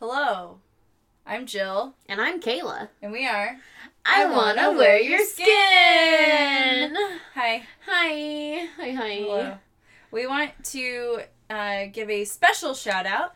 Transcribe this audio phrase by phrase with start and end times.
[0.00, 0.60] Hello,
[1.26, 2.88] I'm Jill, And I'm Kayla.
[3.02, 3.58] and we are.
[4.06, 6.96] I, I wanna, wanna wear your your skin.
[7.34, 7.62] Hi.
[7.86, 8.66] Hi.
[8.78, 9.14] Hi, hi.
[9.16, 9.58] Hello.
[10.10, 13.34] We want to uh, give a special shout out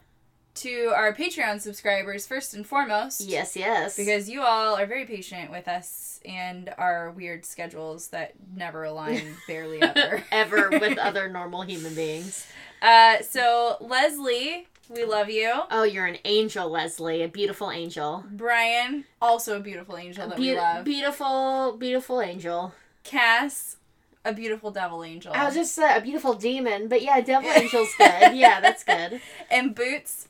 [0.55, 3.21] to our Patreon subscribers first and foremost.
[3.21, 3.96] Yes, yes.
[3.96, 9.37] Because you all are very patient with us and our weird schedules that never align
[9.46, 10.25] barely ever.
[10.33, 12.46] ever with other normal human beings.
[12.81, 15.53] Uh, so, Leslie, we love you.
[15.71, 17.23] Oh, you're an angel, Leslie.
[17.23, 18.24] A beautiful angel.
[18.30, 20.84] Brian, also a beautiful angel that we love.
[20.84, 22.73] beautiful, beautiful angel.
[23.02, 23.77] Cass,
[24.24, 25.33] a beautiful devil angel.
[25.34, 28.34] I was just uh, a beautiful demon, but yeah, devil angel's good.
[28.34, 29.20] Yeah, that's good.
[29.51, 30.29] and Boots,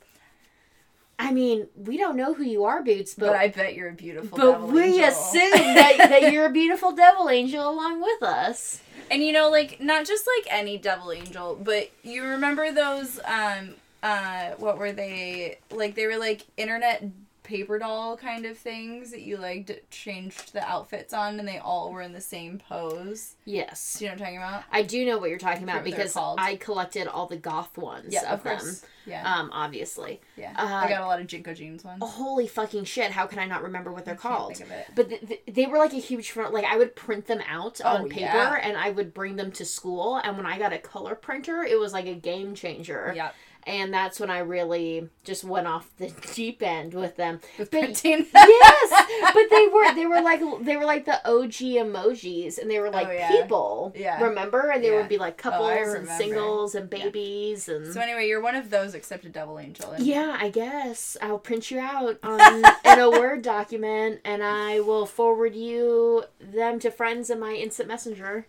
[1.17, 3.93] I mean, we don't know who you are, Boots, but, but I bet you're a
[3.93, 5.05] beautiful but we angel.
[5.05, 8.81] assume that, that you're a beautiful devil angel along with us.
[9.11, 13.75] And you know, like not just like any devil angel, but you remember those um
[14.05, 17.03] uh what were they like they were like internet
[17.45, 21.59] paper doll kind of things that you like d- changed the outfits on and they
[21.59, 23.35] all were in the same pose.
[23.45, 23.97] Yes.
[23.99, 24.63] Do you know what I'm talking about?
[24.71, 26.17] I do know what you're talking about because.
[26.17, 28.59] I collected all the goth ones yeah, of, them.
[29.05, 29.31] Yeah.
[29.31, 30.21] Um, obviously.
[30.35, 30.53] yeah.
[30.57, 32.01] uh, I got a lot of JNCO Jeans ones.
[32.03, 33.11] Holy fucking shit!
[33.11, 34.57] How can I not remember what they're I can't called?
[34.57, 34.87] think of it.
[34.95, 36.51] But th- th- they were like a huge front.
[36.51, 38.59] Like I would print them out Oh, on paper yeah.
[38.63, 40.15] and I would bring them to school.
[40.23, 43.13] And when I got a color printer, it was like a game changer.
[43.15, 43.35] Yep.
[43.67, 47.39] And that's when I really just went off the deep end with them.
[47.57, 52.59] With But- yes, but they were they were like they were like the OG emojis,
[52.59, 53.29] and they were like Oh, yeah.
[53.31, 53.91] people.
[53.95, 54.21] Yeah.
[54.21, 54.69] Remember?
[54.69, 54.97] And they Yeah.
[54.97, 57.05] would be like Oh, couples and singles and Yeah.
[57.05, 57.91] babies and.
[57.91, 59.93] so anyway, you're one of those except a devil angel.
[59.97, 62.39] Yeah, I guess I'll print you out on
[62.85, 67.87] in a Word document, and I will forward you them to friends in my instant
[67.87, 68.45] messenger.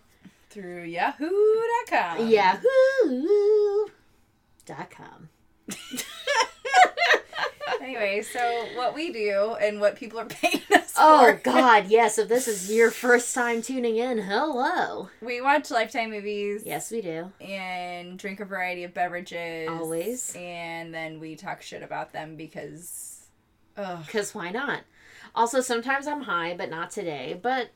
[0.51, 2.27] Through Yahoo.com.
[2.29, 3.86] Yahoo.
[4.67, 5.29] Dot com.
[7.79, 11.33] Anyway, so what we do and what people are paying us Oh for.
[11.41, 12.17] God, yes!
[12.17, 15.09] If this is your first time tuning in, hello.
[15.21, 16.63] We watch Lifetime movies.
[16.65, 17.31] Yes, we do.
[17.39, 19.69] And drink a variety of beverages.
[19.69, 20.33] Always.
[20.35, 23.27] And then we talk shit about them because.
[23.77, 24.03] Ugh.
[24.11, 24.81] Cause why not?
[25.33, 27.39] Also, sometimes I'm high, but not today.
[27.41, 27.69] But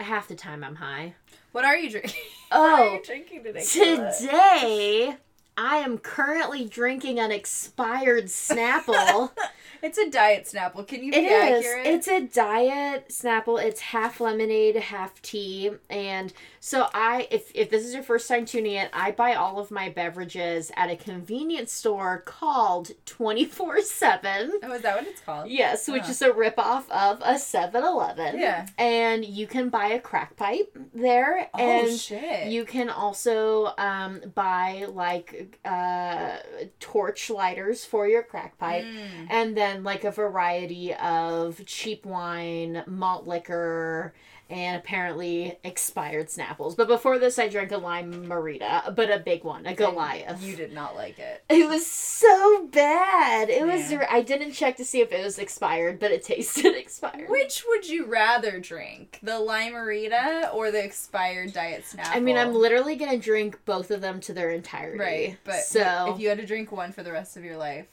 [0.00, 1.14] half the time I'm high.
[1.52, 2.12] What are you drinking?
[2.50, 3.64] what are Oh, you drinking today?
[3.64, 5.16] Today
[5.56, 9.30] I am currently drinking an expired Snapple.
[9.82, 10.86] It's a diet Snapple.
[10.88, 11.64] Can you be It is.
[11.66, 11.86] accurate?
[11.86, 13.62] It's a diet Snapple.
[13.62, 15.70] It's half lemonade, half tea.
[15.90, 19.58] And so I if if this is your first time tuning in, I buy all
[19.60, 24.50] of my beverages at a convenience store called 24/7.
[24.62, 25.50] Oh, is that what it's called?
[25.50, 26.10] Yes, which Oh.
[26.10, 28.38] is a ripoff of a 7-Eleven.
[28.38, 28.66] Yeah.
[28.78, 32.48] And you can buy a crack pipe there Oh, and shit.
[32.48, 36.36] you can also um, buy like uh,
[36.80, 39.26] torch lighters for your crack pipe Mm.
[39.30, 44.14] and then like a variety of cheap wine, malt liquor,
[44.48, 46.76] and apparently expired Snapples.
[46.76, 50.40] But before this, I drank a Lime-A-Rita, but a big one, a Goliath.
[50.42, 51.42] You did not like it.
[51.48, 53.50] It was so bad.
[53.50, 53.92] It was.
[54.08, 57.28] I didn't check to see if it was expired, but it tasted expired.
[57.28, 59.18] Which would you rather drink?
[59.22, 62.14] The Lime-A-Rita or the expired Diet Snapple?
[62.14, 64.98] I mean, I'm literally gonna drink both of them to their entirety.
[64.98, 67.86] Right, but so if you had to drink one for the rest of your life,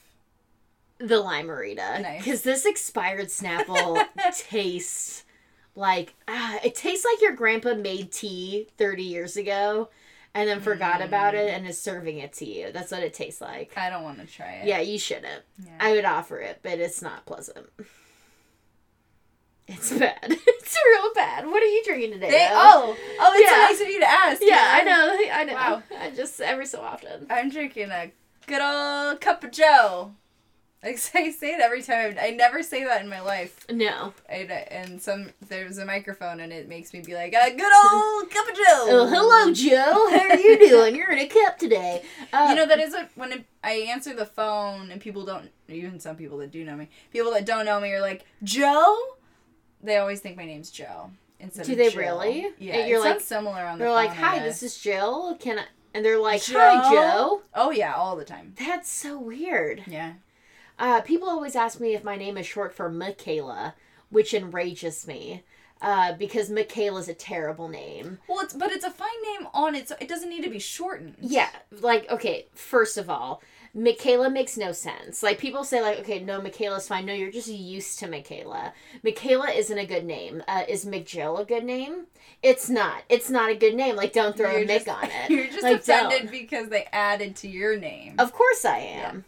[0.98, 2.24] the Lime-A-Rita Nice.
[2.24, 4.02] because this expired Snapple
[4.48, 5.24] tastes
[5.74, 9.88] like ah, it tastes like your grandpa made tea 30 years ago
[10.34, 12.72] and then forgot about it and is serving it to you.
[12.72, 13.72] That's what it tastes like.
[13.76, 14.66] I don't want to try it.
[14.66, 15.44] Yeah, you shouldn't.
[15.64, 15.70] Yeah.
[15.80, 17.66] I would offer it, but it's not pleasant.
[19.66, 20.18] It's bad.
[20.28, 21.46] it's real bad.
[21.46, 22.30] What are you drinking today?
[22.30, 23.56] They, oh, oh, it's Yeah.
[23.58, 24.42] nice of you to ask.
[24.44, 24.88] yeah, Karen.
[24.88, 25.32] I know.
[25.32, 25.54] I know.
[25.54, 25.82] Wow.
[26.00, 27.26] I just every so often.
[27.30, 28.10] I'm drinking a
[28.46, 30.12] good old cup of Joe.
[30.84, 32.16] I say, I say it every time.
[32.20, 33.66] I never say that in my life.
[33.70, 34.12] No.
[34.28, 38.30] And, and some there's a microphone and it makes me be like a good old
[38.30, 38.86] cup of Joe.
[38.90, 40.08] Oh, hello, Joe.
[40.16, 40.94] How are you doing?
[40.94, 42.02] You're in a cup today.
[42.32, 45.50] Uh, You know that is what when it, I answer the phone and people don't
[45.68, 48.96] even some people that do know me people that don't know me are like Joe.
[49.82, 51.10] They always think my name's Joe
[51.40, 52.00] instead Do they Jill.
[52.00, 52.48] really?
[52.58, 53.88] Yeah, And you're it like- similar on the phone.
[53.88, 53.94] They're phone.
[53.96, 55.36] like, I "Hi, this is Jill.
[55.40, 55.64] Can I?"
[55.94, 56.94] And they're like, "Hi, Joe?
[56.94, 58.54] Joe." Oh yeah, all the time.
[58.58, 59.82] That's so weird.
[59.86, 60.14] Yeah.
[60.78, 63.74] Uh, people always ask me if my name is short for Michaela,
[64.10, 65.42] which enrages me.
[65.82, 68.18] Uh, because Michaela's a terrible name.
[68.26, 69.92] Well, it's but it's a fine name on its.
[70.00, 71.16] It doesn't need to be shortened.
[71.20, 72.46] Yeah, like okay.
[72.54, 73.42] First of all,
[73.74, 75.22] Michaela makes no sense.
[75.22, 77.04] Like people say, like okay, no, Michaela's fine.
[77.04, 78.72] No, you're just used to Michaela.
[79.02, 80.42] Michaela isn't a good name.
[80.48, 82.06] Uh, is McJill a good name?
[82.42, 83.02] It's not.
[83.10, 83.96] It's not a good name.
[83.96, 85.28] Like don't throw You're a Mick on it.
[85.30, 86.30] You're just Like, offended don't.
[86.30, 88.14] because they added to your name.
[88.18, 89.24] Of course I am.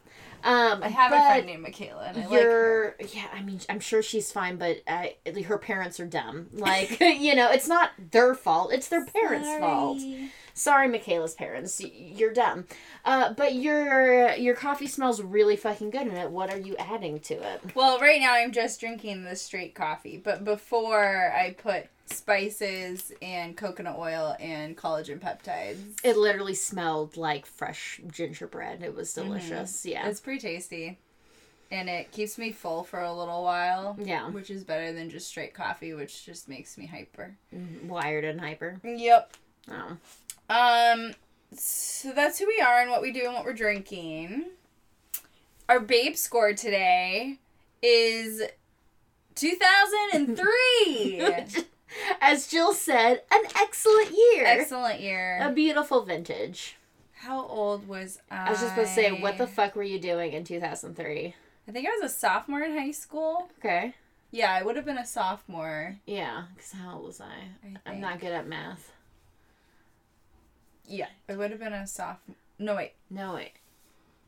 [0.46, 3.26] Um, I have a friend named Michaela, and I you're yeah.
[3.34, 5.06] I mean, I'm sure she's fine, but uh,
[5.44, 6.46] her parents are dumb.
[6.52, 10.00] Like you know, it's not their fault; it's their parents' fault.
[10.00, 10.30] Sorry.
[10.54, 11.82] Sorry, Michaela's parents.
[11.84, 12.66] You're dumb.
[13.04, 16.30] Uh, but your your coffee smells really fucking good in it.
[16.30, 17.74] What are you adding to it?
[17.74, 23.56] Well, right now I'm just drinking the straight coffee, but before I put spices and
[23.56, 25.80] coconut oil and collagen peptides.
[26.04, 28.82] It literally smelled like fresh gingerbread.
[28.82, 29.84] It was delicious.
[29.84, 30.06] Yeah.
[30.08, 30.98] It's pretty tasty.
[31.70, 33.96] And it keeps me full for a little while.
[34.00, 34.30] Yeah.
[34.30, 37.36] Which is better than just straight coffee, which just makes me hyper.
[37.84, 38.80] Wired and hyper.
[38.84, 39.32] Yep.
[39.70, 39.96] Oh.
[40.48, 41.12] Um
[41.52, 44.44] so that's who we are and what we do and what we're drinking.
[45.68, 47.38] Our babe score today
[47.82, 48.42] is
[49.34, 50.44] 2003.
[52.20, 54.44] As Jill said, an excellent year.
[54.44, 55.38] Excellent year.
[55.40, 56.76] A beautiful vintage.
[57.14, 58.48] How old was I?
[58.48, 61.34] I was just supposed to say, what the fuck were you doing in 2003?
[61.68, 63.48] I think I was a sophomore in high school.
[63.58, 63.94] Okay.
[64.30, 65.96] Yeah, I would have been a sophomore.
[66.06, 67.78] Yeah, because how old was I?
[67.86, 68.92] I I'm not good at math.
[70.86, 72.36] Yeah, I would have been a sophomore.
[72.58, 73.52] No wait, No, wait.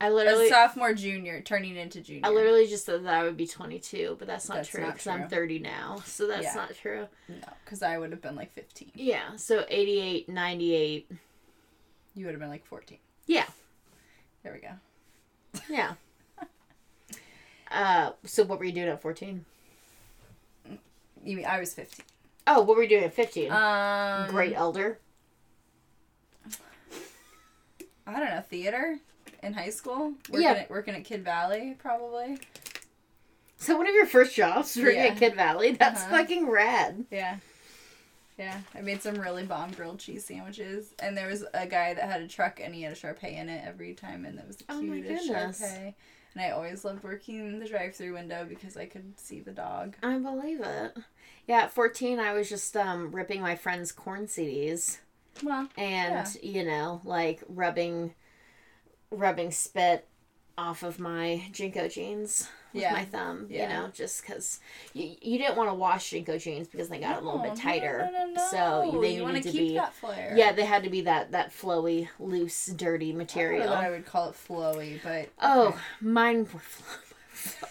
[0.01, 0.49] I a literally.
[0.49, 2.21] sophomore, junior, turning into junior.
[2.25, 5.07] I literally just said that I would be 22, but that's not That's true because
[5.07, 6.01] I'm 30 now.
[6.05, 6.53] So that's Yeah.
[6.55, 7.07] not true.
[7.27, 7.35] no,
[7.65, 8.91] because I would have been like fifteen.
[8.95, 11.11] Yeah, so 88, 98.
[12.15, 12.99] You would have been like fourteen.
[13.27, 13.45] Yeah,
[14.43, 15.61] There we go.
[15.69, 15.93] yeah.
[17.71, 19.43] uh, so what were you doing at 14?
[21.23, 22.05] You mean I was fifteen?
[22.47, 23.51] Oh, what were you doing at 15?
[23.51, 24.97] Um, Great elder.
[28.07, 28.97] I don't know theater
[29.43, 30.13] in high school.
[30.29, 30.51] Working Yeah.
[30.51, 32.37] at, working at Kidd Valley probably.
[33.57, 35.05] So one of your first jobs working Yeah.
[35.07, 35.71] at Kidd Valley?
[35.71, 36.17] That's Uh-huh.
[36.17, 37.05] fucking rad.
[37.11, 37.37] Yeah.
[38.37, 42.09] Yeah, I made some really bomb grilled cheese sandwiches, and there was a guy that
[42.09, 44.55] had a truck, and he had a Shar-Pei in it every time, and it was
[44.55, 45.59] the Oh cutest goodness.
[45.59, 45.95] Shar-Pei.
[46.35, 49.97] And I always loved working the drive-through window because I could see the dog.
[50.01, 50.95] I believe it.
[51.47, 54.99] Yeah, at 14, I was just um, ripping my friend's Korn CDs
[55.43, 58.13] Well, and, you know, like rubbing
[59.11, 60.07] rubbing spit
[60.57, 62.91] off of my JNCO jeans with Yeah.
[62.91, 63.63] my thumb, Yeah.
[63.63, 64.59] you know, just because
[64.93, 68.09] you, you didn't want to wash JNCO jeans because they got a little bit tighter.
[68.11, 69.01] No, no, no, So no.
[69.01, 69.79] they you needed to be.
[70.35, 73.69] Yeah, they had to be that, that flowy, loose, dirty I material.
[73.69, 75.77] that I would call it flowy, but Oh, okay.
[76.01, 77.08] mine were flowy.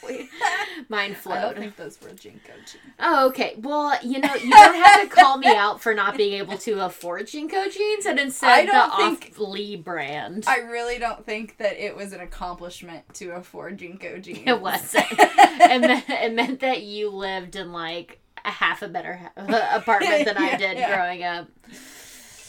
[0.89, 1.41] Mine I flowed.
[1.41, 2.95] don't think those were JNCO jeans.
[2.99, 3.55] Oh, okay.
[3.59, 6.85] Well, you know, you don't have to call me out for not being able to
[6.85, 10.45] afford JNCO jeans and instead the don't off think- Lee brand.
[10.47, 14.39] I really don't think that it was an accomplishment to afford JNCO jeans.
[14.47, 15.05] It wasn't.
[15.11, 20.25] it, meant, it meant that you lived in like a half a better ha- apartment
[20.25, 20.95] than I did yeah.
[20.95, 21.49] growing up.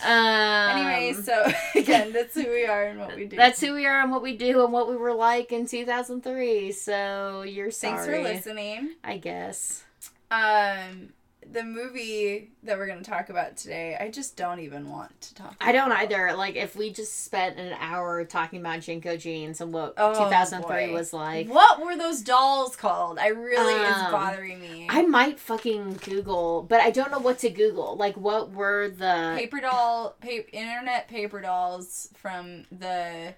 [0.03, 3.35] Um, Anyway, so again, that's who we are and what we do.
[3.35, 6.71] that's who we are and what we do and what we were like in 2003.
[6.71, 7.95] So you're sorry.
[7.95, 8.95] Thanks for listening.
[9.03, 9.83] I guess.
[10.31, 11.09] Um,
[11.51, 15.33] the movie that we're going to talk about today, I just don't even want to
[15.35, 15.55] talk.
[15.59, 16.33] I don't either.
[16.35, 20.87] Like, if we just spent an hour talking about JNCO jeans and what Oh, 2003
[20.87, 20.93] boy.
[20.93, 23.17] was like, What were those dolls called?
[23.17, 24.87] I really Um, is bothering me.
[24.89, 27.95] I might fucking Google, but I don't know what to Google.
[27.95, 33.33] Like, what were the paper doll, pa- internet paper dolls from the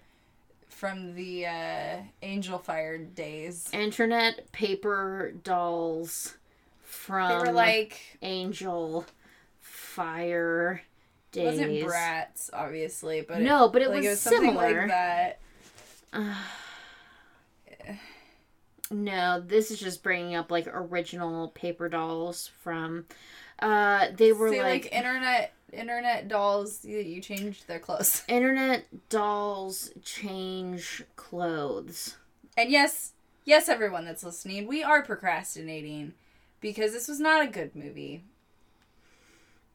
[0.69, 3.69] from the uh, Angelfire days.
[3.71, 6.35] internet paper dolls
[6.91, 9.05] from They were like Angel
[9.59, 10.81] Fire
[11.33, 11.45] it days?
[11.45, 14.87] wasn't Bratz, obviously, but no, but it like was, it was similar.
[14.87, 15.39] like that.
[18.93, 23.05] No, this is just bringing up like original paper dolls from.
[23.59, 26.83] Uh, they were Say, like, like internet internet dolls.
[26.83, 28.23] You, you changed their clothes.
[28.27, 32.17] internet dolls change clothes.
[32.57, 33.13] And yes,
[33.45, 36.13] yes, everyone that's listening, we are procrastinating
[36.61, 38.23] because this was not a good movie.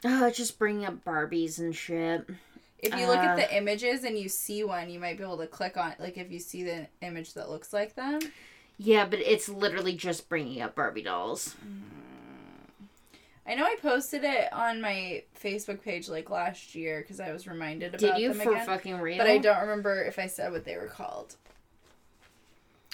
[0.04, 2.26] Oh, it's just bringing up Barbies and shit.
[2.78, 5.38] If you look at Uh, the images and you see one, you might be able
[5.38, 8.20] to click on like if you see the image that looks like them.
[8.78, 11.54] Yeah, but it's literally just bringing up Barbie dolls.
[13.48, 17.46] I know I posted it on my Facebook page like last year because I was
[17.46, 18.66] reminded about Did you them for again.
[18.66, 19.18] fucking real?
[19.18, 21.36] but I don't remember if I said what they were called.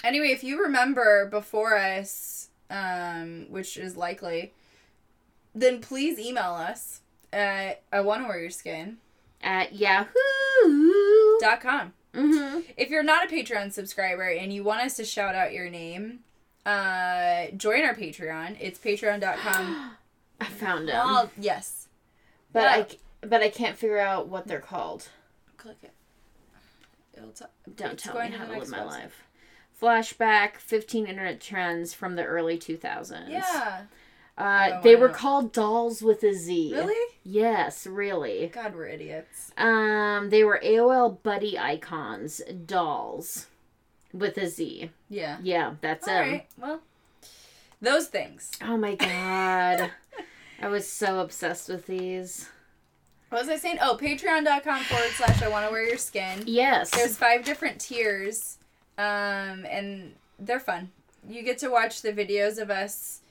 [0.03, 4.53] Anyway, if you remember before us, um, which is likely,
[5.55, 7.01] then please email us
[7.31, 8.97] at I wanna wear your skin
[9.41, 11.39] At Yahoo.
[11.39, 11.93] dot com.
[12.13, 12.59] Mm-hmm.
[12.77, 16.19] If you're not a Patreon subscriber and you want us to shout out your name,
[16.65, 18.57] uh, join our Patreon.
[18.59, 19.91] It's patreon.com.
[20.39, 21.87] I found them, well, yes.
[22.51, 22.63] but.
[22.67, 22.87] I
[23.25, 25.07] but I can't figure out what they're called.
[25.55, 25.93] Click it.
[27.15, 27.45] It'll t-
[27.77, 28.85] Don't tell me how to live my website.
[28.85, 29.22] life.
[29.83, 33.29] Flashback 15 internet trends from the early 2000s.
[33.29, 33.81] Yeah.
[34.37, 35.13] Uh, Oh, they were know.
[35.13, 36.73] called dolls with a Z.
[36.73, 37.15] Really?
[37.23, 38.49] Yes, really.
[38.51, 39.51] God, we're idiots.
[39.57, 43.45] Um, they were AOL buddy icons, dolls
[44.11, 44.89] with a Z.
[45.09, 45.37] Yeah.
[45.43, 46.29] Yeah, that's All them.
[46.31, 46.47] right.
[46.57, 46.81] Well,
[47.79, 48.49] those things.
[48.61, 49.91] Oh my god.
[50.61, 52.49] I was so obsessed with these.
[53.29, 53.77] What was I saying?
[53.81, 56.43] Oh, patreon.com forward slash I want to wear your skin.
[56.47, 56.89] Yes.
[56.91, 58.57] There's five different tiers,
[58.97, 60.91] um, and they're fun.
[61.27, 63.21] You get to watch the videos of us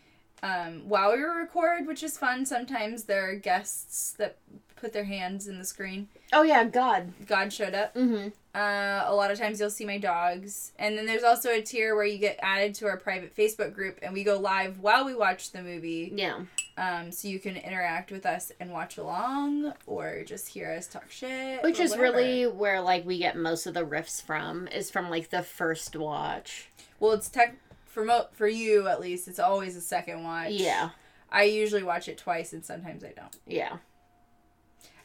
[0.43, 2.45] um, while we record, which is fun.
[2.47, 4.39] Sometimes there are guests that
[4.77, 6.09] put their hands in the screen.
[6.33, 7.13] oh yeah, God.
[7.27, 7.95] God showed up.
[7.95, 8.29] Mm-hmm.
[8.55, 10.73] Uh, a lot of times you'll see my dogs.
[10.79, 14.01] And then there's also a tier where you get added to our private Facebook group
[14.03, 16.13] and we go live while we watch the movie.
[16.15, 16.41] Yeah.
[16.77, 21.11] Um, so you can interact with us and watch along or just hear us talk
[21.11, 21.63] shit.
[21.63, 22.17] Which is whatever.
[22.17, 25.95] really where like we get most of the riffs from is from like the first
[25.97, 26.69] watch.
[26.99, 27.57] Well, it's tech
[27.93, 29.29] for mo- for you at least.
[29.29, 30.51] It's always a second watch.
[30.53, 30.91] Yeah.
[31.31, 33.35] I usually watch it twice and sometimes I don't.
[33.47, 33.77] Yeah.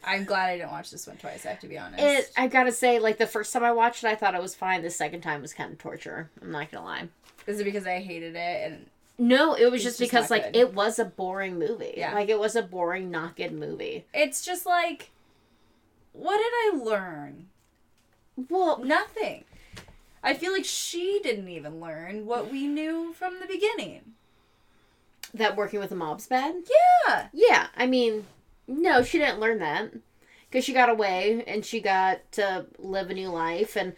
[0.04, 1.44] I'm glad I didn't watch this one twice.
[1.44, 2.02] I have to be honest.
[2.02, 4.54] It I gotta say, like the first time I watched it I thought it was
[4.54, 4.82] fine.
[4.82, 6.30] The second time was kind of torture.
[6.40, 7.08] I'm not gonna lie.
[7.46, 8.86] Is it because I hated it and
[9.18, 10.56] No, it was just just because like good.
[10.56, 11.94] it was a boring movie.
[11.96, 12.14] Yeah.
[12.14, 14.06] Like it was a boring, not good movie.
[14.14, 15.10] it's just like,
[16.12, 17.46] what did I learn?
[18.48, 19.44] Well, Nothing.
[20.28, 24.14] I feel like she didn't even learn what we knew from the beginning.
[25.34, 26.54] that working with the mob's bad.
[27.06, 27.28] Yeah.
[27.32, 28.26] Yeah, I mean,
[28.66, 29.92] no, she didn't learn that
[30.50, 33.92] because she got away and she got to live a new life, and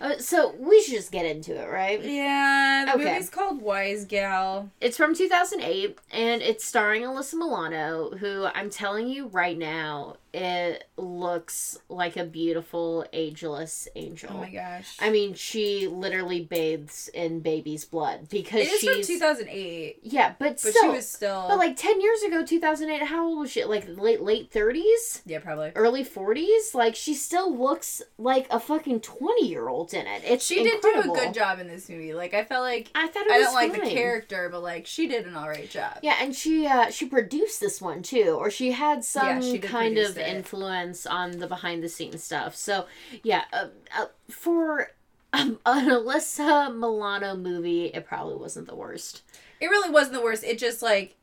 [0.00, 2.02] uh, so we should just get into it, right?
[2.02, 2.84] Yeah.
[2.86, 3.12] The Okay.
[3.12, 4.70] movie's called Wisegal.
[4.80, 10.84] It's from 2008 and it's starring Alyssa Milano, who I'm telling you right now, it
[10.96, 14.30] looks like a beautiful ageless angel.
[14.32, 14.96] Oh my gosh.
[15.00, 20.34] I mean, she literally bathes in baby's blood because it is from she's 2008, yeah,
[20.38, 21.46] but, but still, she was still.
[21.48, 23.64] but like 10 years ago, 2008, how old was she?
[23.64, 25.72] Like late late 30s, yeah, probably.
[25.74, 26.74] early 40s.
[26.74, 30.22] Like she still looks like a fucking 20 year old in it.
[30.24, 31.14] It's She did incredible.
[31.14, 32.14] do a good job in this movie.
[32.14, 35.06] Like I felt like I thought it I don't like the character, but like she
[35.08, 35.98] did an alright job.
[36.02, 39.58] Yeah, and she uh she produced this one too, or she had some Yeah, she
[39.58, 40.36] kind of it.
[40.36, 42.54] influence on the behind the scenes stuff.
[42.56, 42.86] So
[43.22, 44.90] yeah, uh, uh, for
[45.32, 49.22] um, an Alyssa Milano movie, it probably wasn't the worst.
[49.60, 50.44] It really wasn't the worst.
[50.44, 51.16] It just like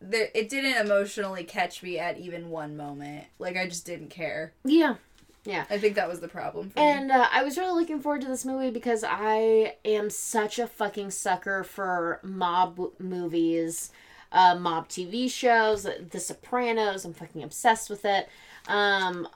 [0.00, 3.26] there it didn't emotionally catch me at even one moment.
[3.38, 4.52] Like I just didn't care.
[4.64, 4.96] Yeah,
[5.44, 5.64] Yeah.
[5.70, 8.44] I think that was the problem and uh, I was really looking forward to this
[8.44, 13.92] movie because I am such a fucking sucker for mob movies.
[14.32, 17.04] Uh, mob TV shows, The Sopranos.
[17.04, 18.28] I'm fucking obsessed with it.
[18.66, 19.28] Um,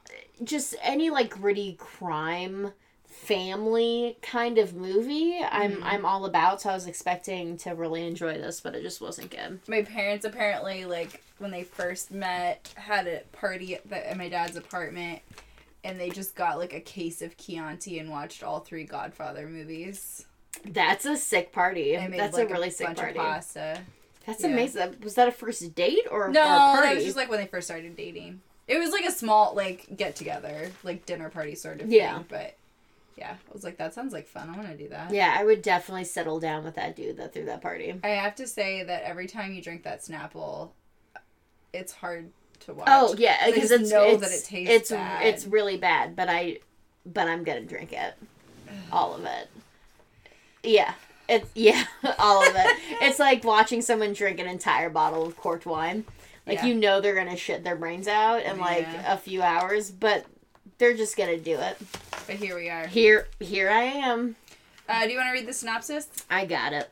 [0.43, 2.73] just any like gritty crime
[3.07, 8.35] family kind of movie I'm I'm all about so I was expecting to really enjoy
[8.35, 9.59] this but it just wasn't good.
[9.67, 14.29] my parents apparently like when they first met had a party at, the, at my
[14.29, 15.23] dad's apartment
[15.87, 20.27] and they just got like a case of Chianti and watched all three Godfather movies.
[20.65, 21.97] That's a sick party.
[21.97, 23.19] Made That's like a really sick bunch party.
[23.19, 23.81] pasta.
[24.27, 24.49] That's Yeah.
[24.49, 24.97] amazing.
[25.03, 26.89] Was that a first date or, No, or a party?
[26.89, 28.41] that was just like when they first started dating.
[28.69, 32.17] It was like a small like get together, like dinner party sort of Yeah.
[32.17, 32.27] thing.
[32.29, 32.57] But
[33.17, 34.51] yeah, I was like, that sounds like fun.
[34.51, 35.13] I want to do that.
[35.13, 37.95] yeah, I would definitely settle down with that dude that threw that party.
[38.03, 40.71] I have to say that every time you drink that Snapple,
[41.73, 42.31] it's hard
[42.61, 42.89] to watch.
[42.91, 45.25] Oh yeah, because it's know it's, that it tastes it's bad.
[45.27, 46.59] it's really bad, but I
[47.07, 48.15] but I'm gonna drink it,
[48.91, 49.49] all of it.
[50.65, 50.95] Yeah,
[51.29, 51.85] it's yeah,
[52.19, 52.77] all of it.
[53.03, 56.05] it's like watching someone drink an entire bottle of corked wine.
[56.47, 56.67] Like Yeah.
[56.67, 59.13] you know they're gonna shit their brains out in like Yeah.
[59.15, 60.25] a few hours, but
[60.79, 61.77] they're just gonna do it.
[62.27, 62.87] But here we are.
[62.87, 64.37] Here, here I am.
[64.89, 66.09] Uh, do you want to read the synopsis?
[66.31, 66.89] I got it.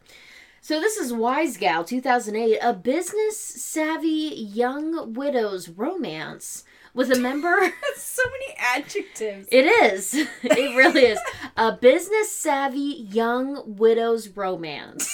[0.60, 7.60] So this is Wisegal 2008, a business savvy young widow's romance with a member.
[7.60, 9.48] That's so many adjectives.
[9.52, 10.14] it is.
[10.42, 11.18] It really is.
[11.56, 15.10] A business savvy young widow's romance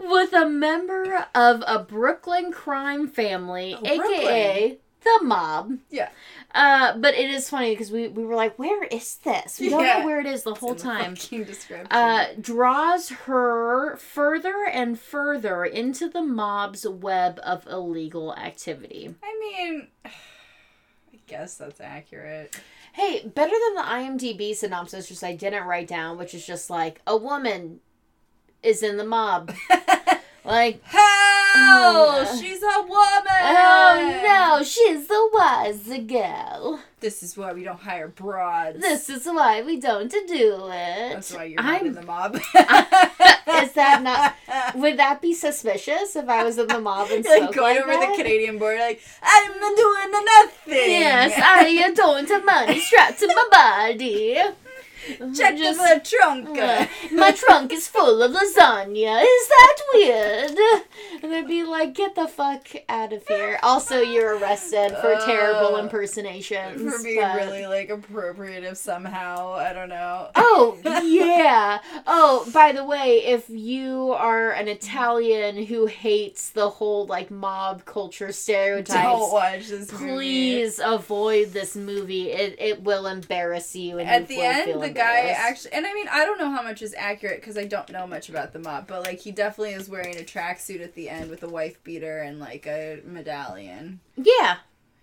[0.01, 5.79] with a member of a Brooklyn crime family, Oh, aka the mob.
[5.91, 6.09] yeah.
[6.55, 9.59] Uh, but it is funny because we, we were like, where is this?
[9.59, 10.01] We don't Yeah.
[10.01, 11.15] know where it is the whole the time.
[11.15, 11.87] description.
[11.91, 19.15] uh, draws her further and further into the mob's web of illegal activity.
[19.23, 20.11] I mean, I
[21.27, 22.55] guess that's accurate.
[22.93, 27.01] Hey, better than the IMDb synopsis, which I didn't write down, which is just like
[27.07, 27.81] a woman
[28.63, 29.55] is in the mob.
[30.45, 30.83] like!
[31.55, 33.43] Oh, she's a woman.
[33.43, 34.21] Oh
[34.59, 36.81] no, she's the wise girl.
[37.01, 38.79] This is why we don't hire broads.
[38.81, 40.21] This is why we don't do
[40.71, 41.13] it.
[41.15, 42.37] That's why you're not I'm- in the mob.
[43.53, 44.35] Is that not?
[44.77, 47.77] Would that be suspicious if I was in the mob and You're spoke like going
[47.77, 48.11] like over that?
[48.17, 50.91] the Canadian border, like I'm doing nothing.
[50.91, 54.39] Yes, I don't have money strapped to my body.
[55.37, 56.59] Check Just- the trunk.
[56.59, 59.23] Uh, my trunk is full of lasagna.
[59.23, 60.59] Is that weird?
[61.23, 65.77] And they'd be like, "Get the fuck out of here." Also, you're arrested for terrible
[65.77, 66.81] Uh, impersonations.
[66.97, 69.55] For being but- really like appropriative somehow.
[69.55, 70.29] I don't know.
[70.35, 71.81] Oh yeah.
[72.07, 77.85] Oh, by the way, if you are an Italian who hates the whole like mob
[77.85, 80.05] culture stereotypes, Don't watch this movie.
[80.05, 82.31] please avoid this movie.
[82.31, 83.99] It it will embarrass you.
[83.99, 86.51] And At you the will end, feel guy actually, and I mean, I don't know
[86.51, 89.31] how much is accurate because I don't know much about the mob, but like he
[89.33, 93.01] definitely is wearing a tracksuit at the end with a wife beater and like a
[93.05, 94.01] medallion.
[94.17, 94.57] Yeah.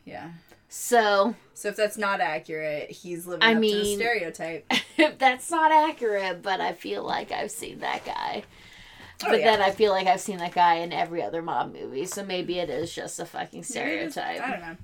[0.05, 0.29] Yeah.
[0.69, 4.72] So So if that's not accurate, he's living I up to the mean- stereotype.
[5.17, 8.43] that's not accurate, but I feel like I've seen that guy.
[9.24, 9.51] Oh, but yeah.
[9.58, 12.58] then I feel like I've seen that guy in every other mob movie, so maybe
[12.60, 14.41] it is just a fucking stereotype.
[14.41, 14.77] I don't know.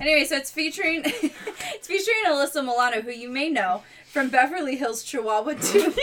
[0.00, 5.02] Anyway, so it's featuring it's featuring Alyssa Milano, who you may know from Beverly Hills
[5.02, 5.58] Chihuahua 2.
[5.60, 5.94] oh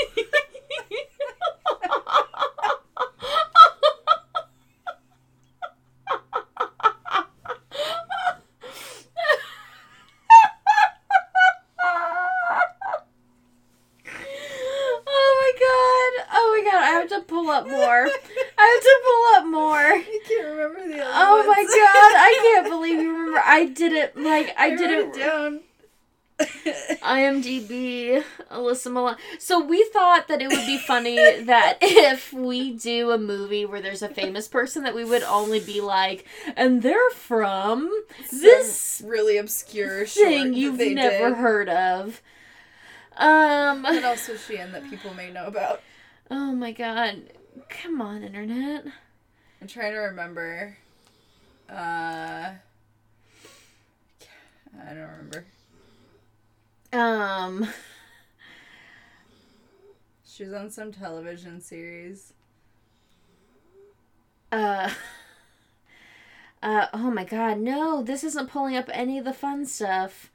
[15.05, 16.25] my god!
[16.33, 16.82] Oh my god!
[16.82, 18.07] I have to pull up more.
[18.57, 19.77] I have to pull up more.
[19.77, 21.73] I can't remember the other Oh my god!
[21.75, 23.41] I can't believe you remember.
[23.43, 24.53] I didn't like.
[24.57, 25.15] I, wrote didn't.
[25.15, 25.59] it down.
[27.03, 29.17] IMDb, Alyssa Milano.
[29.39, 33.81] So we thought that it would be funny that if we do a movie where
[33.81, 36.25] there's a famous person, that we would only be like,
[36.57, 37.89] and they're from
[38.31, 41.37] this really obscure thing you've never did.
[41.37, 42.21] heard of.
[43.15, 43.83] Um.
[43.83, 45.81] What else was she in that people may know about?
[46.31, 47.23] Oh my god!
[47.69, 48.85] Come on, internet.
[49.61, 50.77] I'm trying to remember.
[51.69, 51.73] Uh,
[54.81, 55.45] I don't remember.
[56.91, 57.67] Um.
[60.25, 62.33] She was on some television series.
[64.51, 64.89] Uh.
[66.61, 66.87] Uh.
[66.93, 67.59] Oh my god!
[67.59, 70.31] No, this isn't pulling up any of the fun stuff.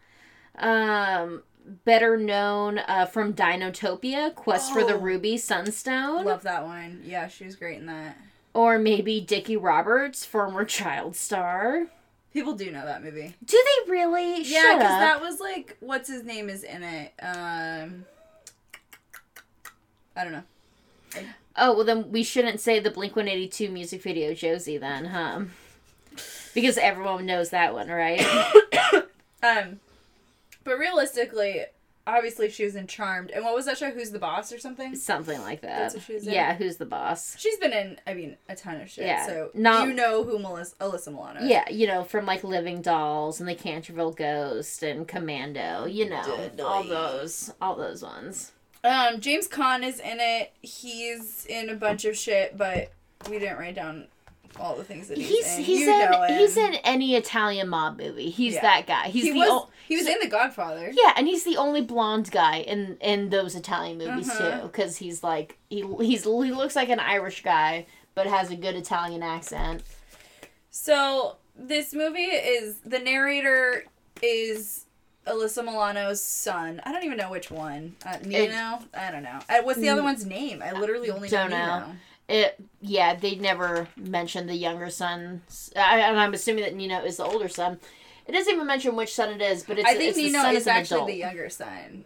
[0.59, 1.43] Um.
[1.85, 4.99] Better known uh, from Dinotopia, Quest for the Oh.
[4.99, 7.03] Ruby Sunstone, I Love that one.
[7.05, 8.17] Yeah, she was great in that.
[8.55, 11.87] or maybe Dickie Roberts, former child star.
[12.33, 13.35] People do know that movie.
[13.45, 14.43] Do they really?
[14.43, 17.13] Yeah, because that was like, what's his name is in it?
[17.23, 18.05] Um,
[20.17, 20.43] I don't know.
[21.57, 25.43] Oh, well, then we shouldn't say the Blink 182 music video Josie, then, huh?
[26.55, 28.25] Because everyone knows that one, right?
[29.41, 29.79] Um,
[30.69, 31.63] but realistically,
[32.07, 33.91] obviously she was in Charmed, and what was that show?
[33.91, 34.95] Who's the Boss or something?
[34.95, 35.79] Something like that.
[35.79, 36.33] That's what she was in?
[36.35, 37.37] Yeah, who's the boss?
[37.39, 39.05] She's been in, I mean, a ton of shit.
[39.07, 41.41] Yeah, so not- you know who Melissa, Alyssa Milano.
[41.41, 41.49] is.
[41.51, 46.23] Yeah, you know, from like Living Dolls and the Canterville Ghost and Commando, you know,
[46.25, 46.63] Deadly.
[46.63, 48.53] all those, all those ones.
[48.85, 50.53] Um, James Caan is in it.
[50.63, 52.93] He's in a bunch of shit, but
[53.29, 54.07] we didn't write down
[54.59, 55.65] all the things that he's, He's in.
[55.65, 58.31] he's you know in he's in any Italian mob movie.
[58.31, 58.63] He's Yeah.
[58.63, 59.09] that guy.
[59.09, 60.91] He's he the was o- he was in The Godfather.
[60.93, 64.61] yeah, and he's the only blonde guy in in those Italian movies Uh-huh.
[64.61, 68.57] too, because he's like he he's he looks like an Irish guy, but has a
[68.57, 69.83] good Italian accent.
[70.71, 73.85] So this movie is the narrator
[74.23, 74.85] is
[75.27, 76.81] Alyssa Milano's son.
[76.85, 77.97] I don't even know which one.
[78.05, 78.79] Uh, Nino.
[78.95, 79.39] I don't know.
[79.49, 80.63] Uh, what's the other one's name?
[80.63, 81.81] I literally only Don't know.
[81.81, 81.87] know.
[82.29, 85.43] It yeah, they never mentioned the younger son,
[85.75, 87.79] I, and I'm assuming that Nino is the older son.
[88.27, 90.67] It doesn't even mention which son it is, but it's I think it's Nino is
[90.67, 91.09] actually adult.
[91.09, 92.05] the younger son.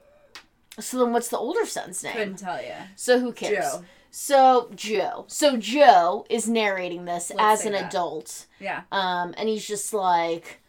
[0.79, 2.13] So then, what's the older son's name?
[2.13, 2.73] Couldn't tell you.
[2.95, 3.65] So who cares?
[3.65, 3.85] Joe.
[4.13, 5.25] So Joe.
[5.27, 7.89] So Joe is narrating this Let's as an that.
[7.89, 8.47] adult.
[8.61, 8.83] Yeah.
[8.93, 10.61] Um, and he's just like,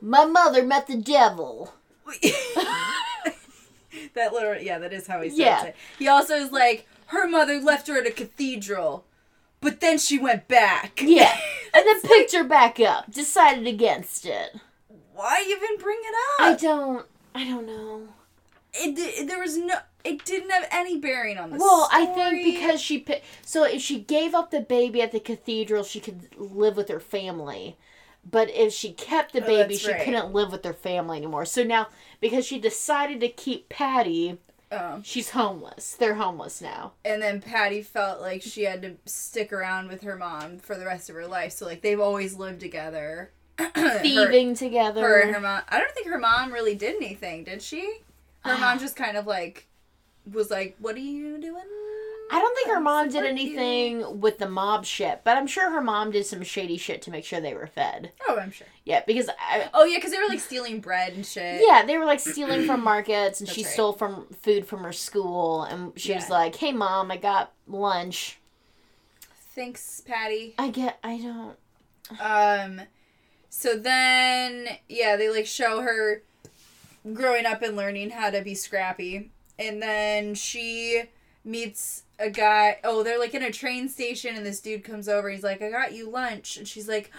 [0.00, 1.72] my mother met the devil.
[4.14, 5.64] that literally, yeah, that is how he says Yeah.
[5.66, 5.76] it.
[5.98, 9.04] He also is like, her mother left her at a cathedral,
[9.60, 11.00] but then she went back.
[11.02, 11.36] Yeah.
[11.74, 13.12] And then picked her back up.
[13.12, 14.56] Decided against it.
[15.14, 16.46] Why even bring it up?
[16.48, 17.06] I don't.
[17.34, 18.08] I don't know.
[18.72, 19.74] It, di- there was no.
[20.02, 23.04] It didn't have any bearing on the Well, I think because she
[23.42, 27.00] so if she gave up the baby at the cathedral, she could live with her
[27.00, 27.76] family.
[28.28, 30.02] But if she kept the Oh, baby, that's she right.
[30.04, 31.44] couldn't live with her family anymore.
[31.44, 31.88] So now,
[32.20, 34.38] because she decided to keep Patty,
[34.72, 35.00] Oh.
[35.02, 35.96] She's homeless.
[35.98, 36.92] They're homeless now.
[37.04, 40.84] And then Patty felt like she had to stick around with her mom for the
[40.84, 41.52] rest of her life.
[41.52, 43.32] So like they've always lived together.
[43.74, 45.00] Thieving together.
[45.00, 45.62] Her and her mom.
[45.68, 48.00] I don't think her mom really did anything, did she?
[48.40, 49.66] Her mom uh, just kind of like
[50.30, 51.64] was like, "What are you doing?"
[52.30, 55.80] I don't think her mom did anything with the mob shit, but I'm sure her
[55.80, 58.12] mom did some shady shit to make sure they were fed.
[58.28, 58.66] Oh, I'm sure.
[58.84, 61.62] Yeah, because I, Oh yeah, because they were like stealing bread and shit.
[61.66, 63.72] yeah, they were like stealing from markets, and That's she right.
[63.72, 68.38] stole from food from her school, and she was like, "Hey, mom, I got lunch."
[69.54, 70.54] Thanks, Patty.
[70.58, 71.56] I get, I don't.
[72.20, 72.86] Um,
[73.48, 76.22] so then, yeah, they like show her
[77.12, 79.30] growing up and learning how to be scrappy.
[79.58, 81.02] And then she
[81.44, 82.78] meets a guy.
[82.84, 85.30] Oh, they're like in a train station, and this dude comes over.
[85.30, 86.56] He's like, I got you lunch.
[86.56, 87.10] And she's like,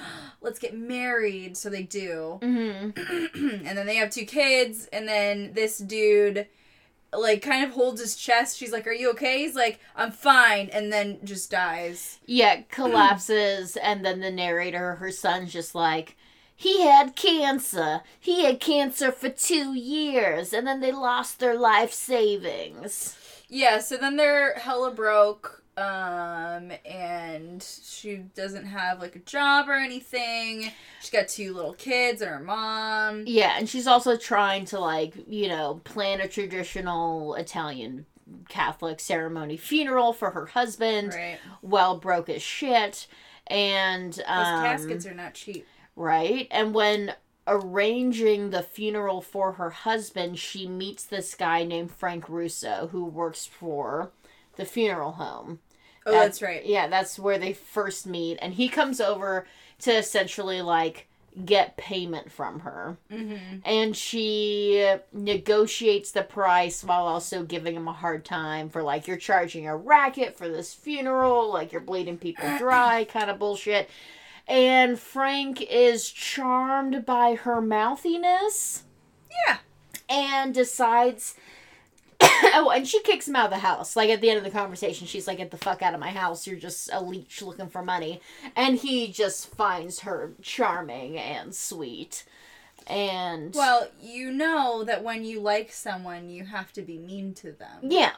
[0.42, 1.58] let's get married.
[1.58, 2.40] So they do.
[2.42, 3.50] Mm-hmm.
[3.66, 4.88] and then they have two kids.
[4.94, 6.48] And then this dude.
[7.14, 8.58] Like kind of holds his chest.
[8.58, 12.20] She's like, "Are you okay?" He's like, "I'm fine," and then just dies.
[12.26, 16.16] Yeah, collapses, and then the narrator, her son's just like,
[16.62, 18.02] he had cancer.
[18.20, 23.18] He had cancer for two years, and then they lost their life savings.
[23.54, 29.74] Yeah, so then they're hella broke, um, and she doesn't have like a job or
[29.74, 30.72] anything.
[31.02, 33.26] She's got two little kids and her mom.
[33.28, 38.06] Yeah, and she's also trying to, like, you know, plan a traditional Italian
[38.48, 41.38] Catholic ceremony funeral for her husband, Right.
[41.62, 43.08] well broke as shit.
[43.48, 45.68] And, Those um, caskets are not cheap.
[45.98, 46.48] right?
[46.52, 47.14] And when
[47.48, 53.46] arranging the funeral for her husband, she meets this guy named Frank Russo who works
[53.46, 54.12] for
[54.56, 55.60] the funeral home.
[56.06, 56.66] Oh, At- that's right.
[56.66, 58.38] Yeah, that's where they first meet.
[58.42, 59.48] And he comes over
[59.80, 61.08] to essentially like
[61.46, 62.98] get payment from her.
[63.10, 63.60] Mm-hmm.
[63.64, 69.18] And she negotiates the price while also giving him a hard time for like, you're
[69.18, 73.90] charging a racket for this funeral, like you're bleeding people dry kind of bullshit.
[74.52, 78.84] And Frank is charmed by her mouthiness
[79.48, 79.60] Yeah.
[80.10, 81.36] and decides.
[82.22, 83.96] oh, and she kicks him out of the house.
[83.96, 86.12] Like at the end of the conversation, she's like, "Get the fuck out of my
[86.12, 86.46] house!
[86.46, 88.20] You're just a leech looking for money."
[88.56, 92.26] And he just finds her charming and sweet.
[92.88, 97.54] And Well, you know that when you like someone, you have to be mean to
[97.54, 97.80] them.
[97.84, 98.14] yeah,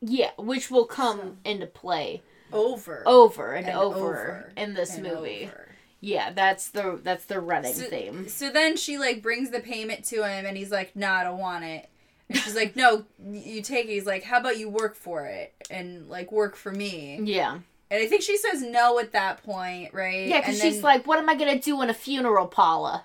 [0.00, 3.02] yeah, which will come So- into play Over.
[3.06, 5.44] over and, and over, in this movie.
[5.44, 5.66] over.
[6.00, 8.28] Yeah, that's the that's the running So- theme.
[8.28, 11.38] So then she like brings the payment to him, and he's like, "No, I don't
[11.38, 11.88] want it."
[12.28, 15.52] And she's like, "No, you take it." He's like, "How about you work for it
[15.70, 17.54] and like work for me?" Yeah,
[17.90, 20.26] And I think she says no at that point, right?
[20.28, 23.04] yeah, because she's like, "What am I gonna do in a funeral, Paula?"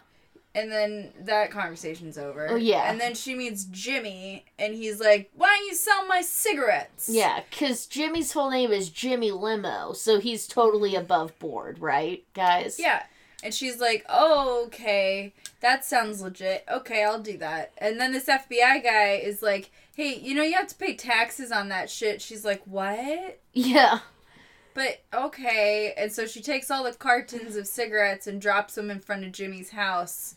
[0.56, 2.48] And then that conversation's over.
[2.50, 2.90] Oh, yeah.
[2.90, 7.42] And then she meets Jimmy, and he's like, "Why don't you sell my cigarettes?" Yeah,
[7.50, 12.80] because Jimmy's full name is Jimmy Limo, so he's totally above board, right, guys?
[12.80, 13.04] Yeah.
[13.44, 16.64] And she's like, "Oh, okay, that sounds legit.
[16.72, 20.56] Okay, I'll do that." And then this FBI guy is like, "Hey, you know you
[20.56, 24.00] have to pay taxes on that shit." She's like, "What?" Yeah.
[24.74, 25.94] But okay.
[25.98, 29.32] And so she takes all the cartons of cigarettes and drops them in front of
[29.32, 30.36] Jimmy's house.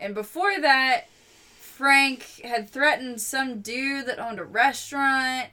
[0.00, 1.04] And before that,
[1.60, 5.48] Frank had threatened some dude that owned a restaurant.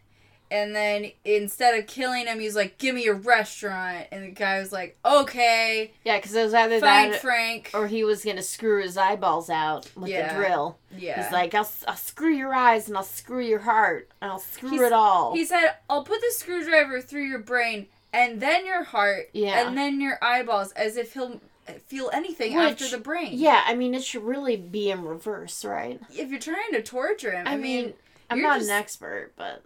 [0.52, 4.60] And then instead of killing him, he's like, "Give me your restaurant." And the guy
[4.60, 8.36] was like, "Okay, Yeah, because it was either fine, that Frank." or he was going
[8.36, 10.32] to screw his eyeballs out with Yeah.
[10.32, 10.78] the drill.
[10.96, 11.24] Yeah.
[11.24, 14.70] He's like, I'll, I'll screw your eyes and I'll screw your heart and I'll screw
[14.70, 15.34] He's- it all.
[15.34, 19.68] He said, "I'll put the screwdriver through your brain and then your heart Yeah.
[19.68, 21.42] and then your eyeballs, as if he'll
[21.74, 25.64] feel anything Which- after the brain." yeah, I mean, it should really be in reverse,
[25.66, 26.00] right?
[26.12, 27.94] If you're trying to torture him, I, I, mean, mean,
[28.30, 29.64] I'm not just- an expert, but.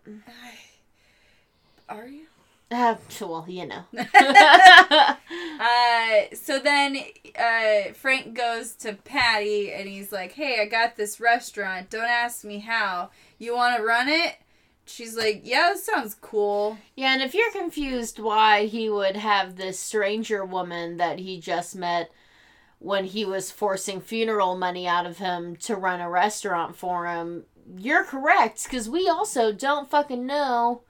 [1.87, 2.25] are you?
[2.71, 3.83] Uh, well, you know.
[5.61, 6.97] Uh, so then
[7.37, 11.89] uh, Frank goes to Patty and he's like, "Hey, I got this restaurant.
[11.89, 13.09] Don't ask me how.
[13.39, 14.35] You want to run it?"
[14.89, 19.55] She's like, "Yeah, that sounds cool." Yeah, and if you're confused why he would have
[19.55, 22.11] this stranger woman that he just met
[22.79, 27.45] when he was forcing funeral money out of him to run a restaurant for him,
[27.77, 30.81] you're correct, because we also don't fucking know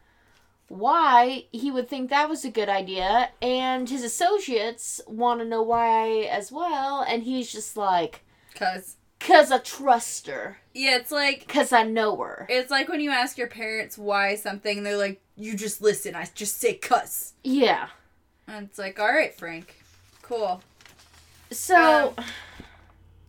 [0.67, 5.63] why he would think that was a good idea, and his associates want to know
[5.63, 8.23] why as well, and he's just like,
[8.55, 12.45] Cause cause I trust her, yeah, it's like cause I know her.
[12.49, 16.15] it's like when you ask your parents why something, they're like, "You just listen.
[16.15, 17.89] I just say cuss." Yeah.
[18.47, 19.75] And it's like, "All right, Frank,
[20.21, 20.61] cool."
[21.51, 22.25] So, um,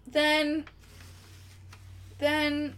[0.06, 0.64] then
[2.18, 2.74] then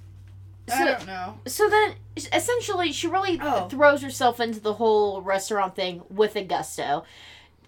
[0.70, 1.40] I So- don't know.
[1.46, 1.96] So then,
[2.33, 3.68] essentially, she really Oh.
[3.68, 7.05] throws herself into the whole restaurant thing with a gusto.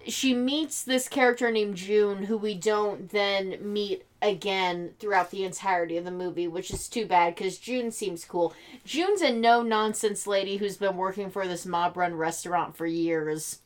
[0.06, 5.96] She meets this character named June, who we don't then meet again throughout the entirety
[5.96, 8.52] of the movie, which is too bad because June seems cool.
[8.84, 13.60] June's a no nonsense lady who's been working for this mob run restaurant for years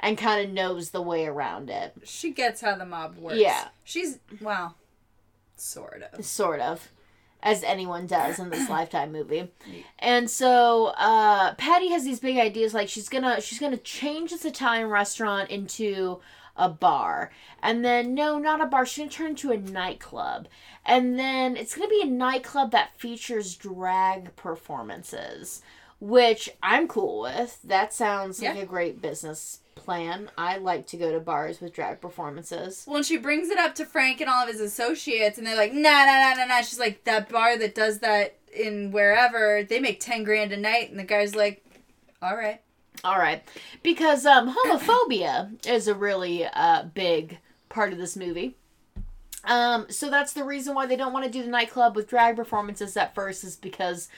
[0.00, 1.94] and kind of knows the way around it.
[2.04, 3.38] She gets how the mob works.
[3.38, 3.68] Yeah.
[3.84, 4.76] She's well,
[5.56, 6.24] Sort of.
[6.24, 6.88] sort of
[7.42, 9.50] as anyone does in this lifetime movie
[9.98, 14.44] and so uh patty has these big ideas like she's gonna she's gonna change this
[14.44, 16.20] italian restaurant into
[16.60, 17.30] a bar
[17.62, 20.46] and then no not a bar she's gonna turn it into a nightclub
[20.84, 25.62] and then it's gonna be a nightclub that features drag performances
[26.00, 31.10] which i'm cool with that sounds like a great business plan i like to go
[31.10, 34.42] to bars with drag performances Well, and she brings it up to Frank and all
[34.42, 36.60] of his associates, and they're like, nah, nah, nah, nah, nah.
[36.60, 40.90] She's like, that bar that does that in wherever, they make 10 grand a night.
[40.90, 41.64] And the guy's like,
[42.20, 42.60] all right.
[43.02, 43.42] All right,
[43.82, 48.56] because um, homophobia is a really uh, big part of this movie.
[49.44, 52.36] Um, so that's the reason why they don't want to do the nightclub with drag
[52.36, 54.08] performances at first is because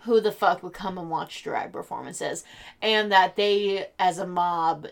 [0.00, 2.44] who the fuck would come and watch drag performances,
[2.82, 4.86] and that they as a mob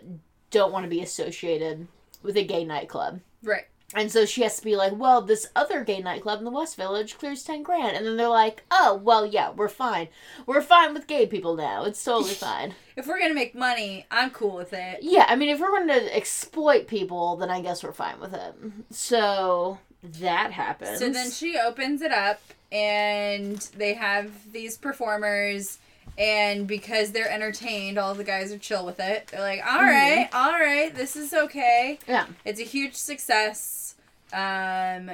[0.50, 1.86] don't want to be associated
[2.22, 3.20] with a gay nightclub.
[3.42, 3.66] Right.
[3.92, 6.76] And so she has to be like, well, this other gay nightclub in the West
[6.76, 7.96] Village clears 10 grand.
[7.96, 10.08] And then they're like, oh, well, yeah, we're fine.
[10.46, 11.84] We're fine with gay people now.
[11.84, 12.74] It's totally fine.
[12.96, 15.00] If we're going to make money, I'm cool with it.
[15.02, 18.34] Yeah, I mean, if we're going to exploit people, then I guess we're fine with
[18.34, 18.54] it.
[18.90, 20.98] So that happens.
[20.98, 22.40] So then she opens it up,
[22.72, 25.78] and they have these performers.
[26.16, 29.28] And because they're entertained, all the guys are chill with it.
[29.28, 31.98] They're like, all right, all right, this is okay.
[32.06, 33.96] yeah, It's a huge success.
[34.32, 35.10] Um,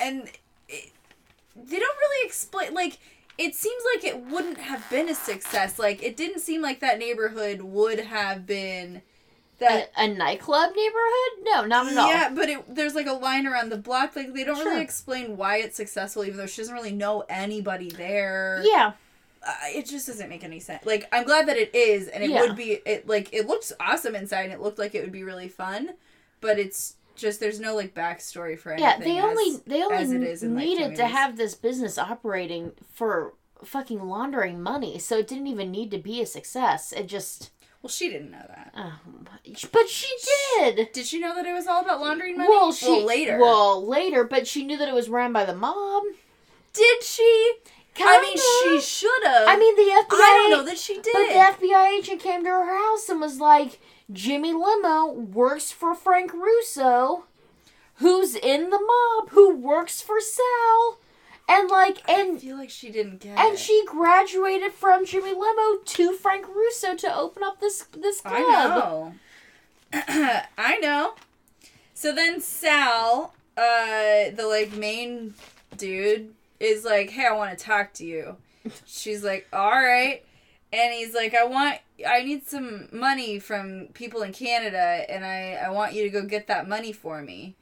[0.00, 0.28] and
[0.68, 0.90] it,
[1.54, 2.98] they don't really explain, like,
[3.38, 5.78] it seems like it wouldn't have been a success.
[5.78, 9.02] Like, it didn't seem like that neighborhood would have been
[9.58, 9.90] that.
[9.96, 11.44] a, a nightclub neighborhood?
[11.44, 12.08] No, not at all.
[12.08, 14.16] Yeah, but it, there's like a line around the block.
[14.16, 14.70] Like they don't Sure.
[14.70, 18.60] really explain why it's successful, even though she doesn't really know anybody there.
[18.64, 18.92] Yeah,
[19.68, 20.84] it just doesn't make any sense.
[20.86, 22.42] Like I'm glad that it is, and it Yeah.
[22.42, 22.80] would be.
[22.86, 25.90] It like it looks awesome inside, and it looked like it would be really fun,
[26.40, 28.88] but it's just there's no like backstory for anything.
[28.90, 28.98] yeah.
[28.98, 31.96] They as- only they as it only is in, like, needed to have this business
[31.98, 36.92] operating for fucking laundering money, so it didn't even need to be a success.
[36.92, 37.50] It just.
[37.82, 38.72] Well, she didn't know that.
[38.74, 39.26] Um,
[39.70, 40.08] but she
[40.58, 40.90] did.
[40.92, 42.48] Did she know that it was all about laundering money?
[42.48, 43.38] Well, she later.
[43.38, 46.02] Well, later, but she knew that it was ran by the mob.
[46.72, 47.52] did she?
[48.00, 49.48] I mean, she should have.
[49.48, 50.06] I mean, the FBI.
[50.12, 51.06] I don't know that she did.
[51.12, 51.28] But
[51.60, 53.80] the FBI agent came to her house and was like,
[54.12, 57.24] Jimmy Limo works for Frank Russo,
[57.96, 60.98] who's in the mob, who works for Sal.
[61.48, 63.38] And like I and feel like she didn't get it.
[63.38, 63.58] and it.
[63.58, 68.34] she graduated from Jimmy Limo to Frank Russo to open up this this club.
[68.34, 69.14] I know.
[70.58, 71.14] I know.
[71.94, 75.34] So then Sal, uh, the like main
[75.76, 78.36] dude, is like, "Hey, I want to talk to you."
[78.84, 80.24] She's like, "All right,"
[80.72, 85.54] and he's like, "I want, I need some money from people in Canada, and I,
[85.66, 87.54] I want you to go get that money for me."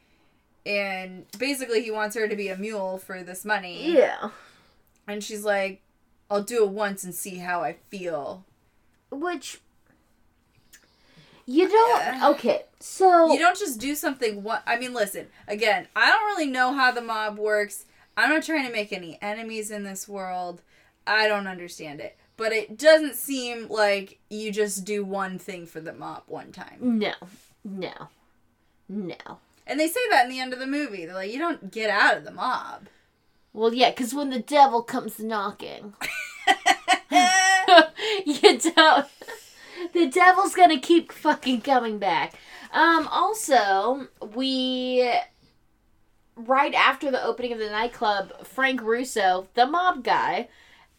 [0.66, 3.92] And basically, he wants her to be a mule for this money.
[3.92, 4.30] Yeah.
[5.06, 5.82] And she's like,
[6.30, 8.44] "I'll do it once and see how I feel."
[9.10, 9.60] Which
[11.46, 16.08] you don't okay, so You don't just do something one I mean listen, again, I
[16.10, 17.84] don't really know how the mob works.
[18.16, 20.62] I'm not trying to make any enemies in this world.
[21.06, 22.16] I don't understand it.
[22.36, 26.78] But it doesn't seem like you just do one thing for the mob one time.
[26.80, 27.14] No.
[27.64, 28.08] No.
[28.88, 29.38] No.
[29.66, 31.06] And they say that in the end of the movie.
[31.06, 32.88] They're like, you don't get out of the mob.
[33.52, 35.94] Well, yeah, because when the devil comes knocking,
[38.26, 39.06] you don't.
[39.92, 42.34] The devil's gonna keep fucking coming back.
[42.72, 43.06] Um.
[43.08, 45.08] Also, we
[46.36, 50.48] right after the opening of the nightclub, Frank Russo, the mob guy,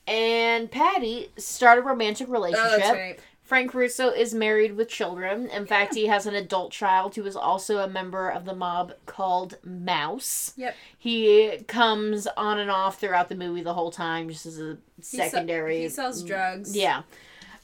[0.07, 2.77] and Patty start a romantic oh, relationship.
[2.77, 3.19] that's right.
[3.45, 5.49] Frank Russo is married with children.
[5.49, 8.93] In fact, he has an adult child who is also a member of the mob
[9.05, 10.53] called Mouse.
[10.57, 10.75] Yep.
[10.97, 15.03] He comes on and off throughout the movie the whole time, just as a He
[15.03, 15.81] se- secondary.
[15.81, 16.75] He sells drugs.
[16.75, 17.03] Yeah.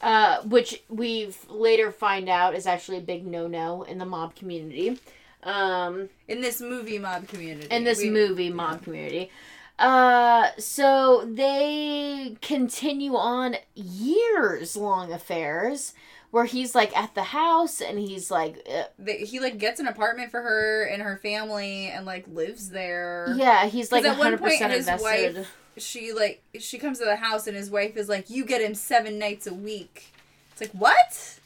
[0.00, 5.00] Uh, which we later find out is actually a big no-no in the mob community.
[5.42, 7.68] Um, In this movie mob community.
[7.70, 9.30] in this We- movie mob community.
[9.78, 15.94] Uh, so they continue on years long affairs
[16.30, 20.30] where he's like at the house and he's like, uh, he like gets an apartment
[20.30, 23.34] for her and her family and like lives there.
[23.36, 25.36] yeah, he's like at one hundred point his invested.
[25.36, 28.60] wife she like she comes to the house and his wife is like, "You get
[28.60, 30.12] him seven nights a week."
[30.52, 31.38] It's like what?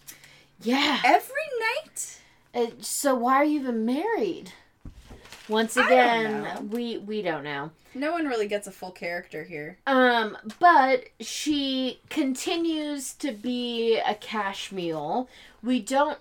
[0.61, 1.01] Yeah.
[1.05, 2.19] Every night?
[2.57, 4.53] Uh, so why are you even married?
[5.49, 7.71] Once again, we we don't know.
[7.95, 9.79] No one really gets a full character here.
[9.87, 15.29] Um, but she continues to be a cash mule.
[15.63, 16.19] We don't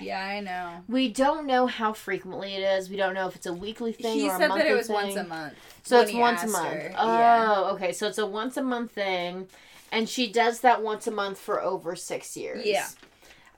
[0.00, 0.82] Yeah, I know.
[0.88, 2.90] we don't know how frequently it is.
[2.90, 4.76] We don't know if it's a weekly thing He or a said monthly that it
[4.76, 4.94] was thing.
[4.96, 5.54] once a month.
[5.84, 6.66] So it's once a month.
[6.74, 6.94] her.
[6.98, 7.60] Oh, Yeah.
[7.74, 7.92] okay.
[7.92, 9.48] So it's a once a month thing,
[9.92, 12.66] and she does that once a month for over six years.
[12.66, 12.88] Yeah.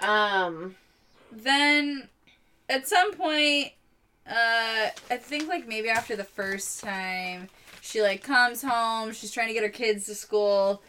[0.01, 0.77] Um.
[1.33, 2.09] Then
[2.69, 3.73] at some point,
[4.29, 7.49] uh, I think like maybe after the first time,
[7.81, 9.13] she like comes home.
[9.13, 10.83] She's trying to get her kids to school,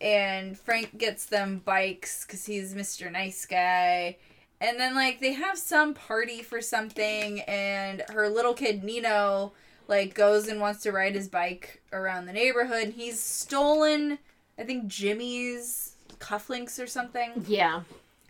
[0.00, 3.10] and Frank gets them bikes because he's Mr.
[3.10, 4.16] Nice Guy.
[4.60, 9.52] And then like they have some party for something, and her little kid Nino
[9.86, 12.94] like goes and wants to ride his bike around the neighborhood.
[12.96, 14.18] He's stolen,
[14.58, 17.82] I think Jimmy's cufflinks or something Yeah.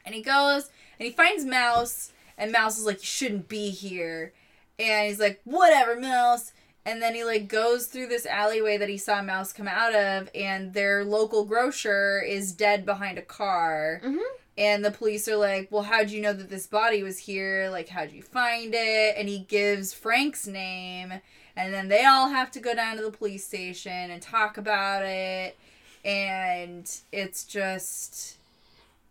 [0.04, 0.68] and he goes
[1.00, 4.32] and he finds Mouse, and Mouse is like, "You shouldn't be here,"
[4.78, 6.52] and he's like, "Whatever, Mouse."
[6.86, 10.30] And then he like goes through this alleyway that he saw Mouse come out of,
[10.34, 14.00] and their local grocer is dead behind a car.
[14.02, 14.22] Mhm.
[14.56, 17.68] And the police are like, "Well, how'd you know that this body was here?
[17.70, 21.20] Like, how'd you find it?" And he gives Frank's name,
[21.54, 25.04] and then they all have to go down to the police station and talk about
[25.04, 25.58] it.
[26.04, 28.37] And it's just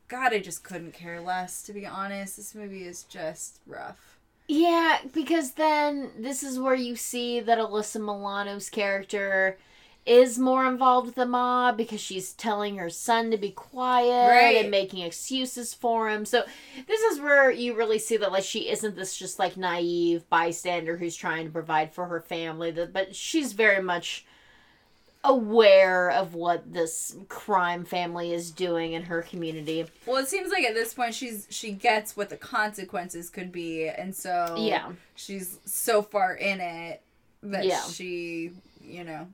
[0.07, 2.37] God, I just couldn't care less, to be honest.
[2.37, 4.17] This movie is just rough.
[4.47, 9.57] Yeah, because then this is where you see that Alyssa Milano's character
[10.05, 14.55] is more involved with the mob because she's telling her son to be quiet Right.
[14.55, 16.23] and making excuses for him.
[16.23, 16.45] So
[16.87, 20.95] this is where you really see that like she isn't this just like naive bystander
[20.95, 24.25] who's trying to provide for her family, that but she's very much
[25.27, 29.85] aware of what this crime family is doing in her community.
[30.05, 33.87] Well, it seems like at this point she's she gets what the consequences could be,
[33.89, 34.91] and so Yeah.
[35.15, 37.01] she's so far in it
[37.43, 37.81] that Yeah.
[37.83, 39.27] she, you know,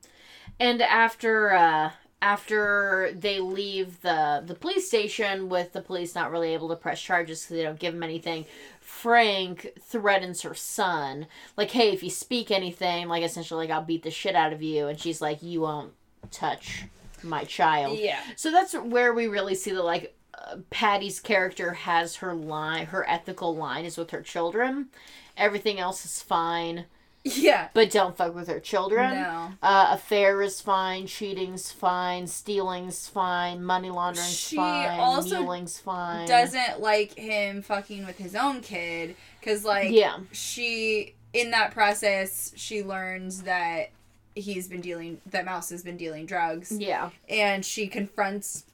[0.60, 1.92] And after uh
[2.24, 7.02] after they leave the the police station with the police not really able to press
[7.02, 8.46] charges because they don't give him anything,
[8.80, 14.04] Frank threatens her son, like, "Hey, if you speak anything, like essentially, like I'll beat
[14.04, 15.92] the shit out of you." And she's like, "You won't
[16.32, 16.86] touch
[17.24, 22.16] my child." yeah, So that's where we really see that like uh, Patty's character has
[22.18, 24.88] her line, her ethical line is with her children.
[25.36, 26.86] Everything else is fine,
[27.24, 29.14] yeah, but don't fuck with her children.
[29.16, 29.52] no.
[29.62, 36.28] Uh, affair is fine, cheating's fine, stealing's fine, money laundering's She fine, also muling's fine.
[36.28, 42.52] Doesn't like him fucking with his own kid because, like, yeah, she in that process
[42.56, 43.90] she learns that
[44.36, 46.72] he's been dealing that Mouse has been dealing drugs.
[46.78, 48.66] yeah, and she confronts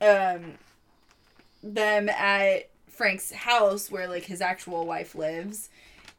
[0.00, 0.54] um
[1.62, 5.70] them at Frank's house where like his actual wife lives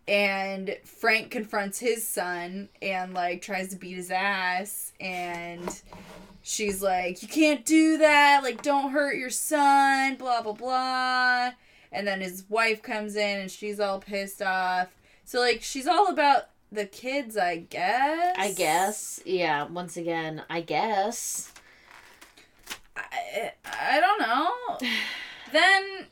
[0.07, 5.81] and Frank confronts his son and like tries to beat his ass and
[6.41, 11.51] she's like you can't do that like don't hurt your son blah blah blah
[11.91, 14.87] and then his wife comes in and she's all pissed off
[15.25, 19.19] so like she's all about the kids I guess I guess.
[19.25, 21.51] Yeah, once again, I guess.
[22.95, 24.89] I, I don't know.
[25.51, 26.05] then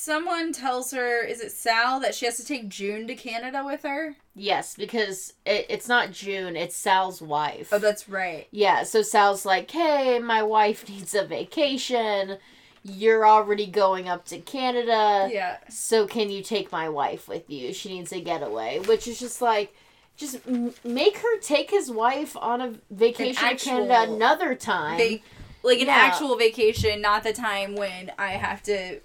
[0.00, 3.82] someone tells her, is it Sal, that she has to take June to Canada with
[3.82, 4.16] her?
[4.34, 7.68] Yes, because it, it's not June, it's Sal's wife.
[7.70, 8.48] Oh, that's right.
[8.50, 12.38] yeah, so Sal's like, hey, my wife needs a vacation.
[12.82, 15.28] You're already going up to Canada.
[15.30, 15.58] Yeah.
[15.68, 17.74] So can you take my wife with you?
[17.74, 19.74] She needs a getaway, which is just like,
[20.16, 20.38] just
[20.82, 25.20] make her take his wife on a vacation to Canada another time.
[25.62, 25.94] Like an Yeah.
[25.94, 29.00] actual vacation, not the time when I have to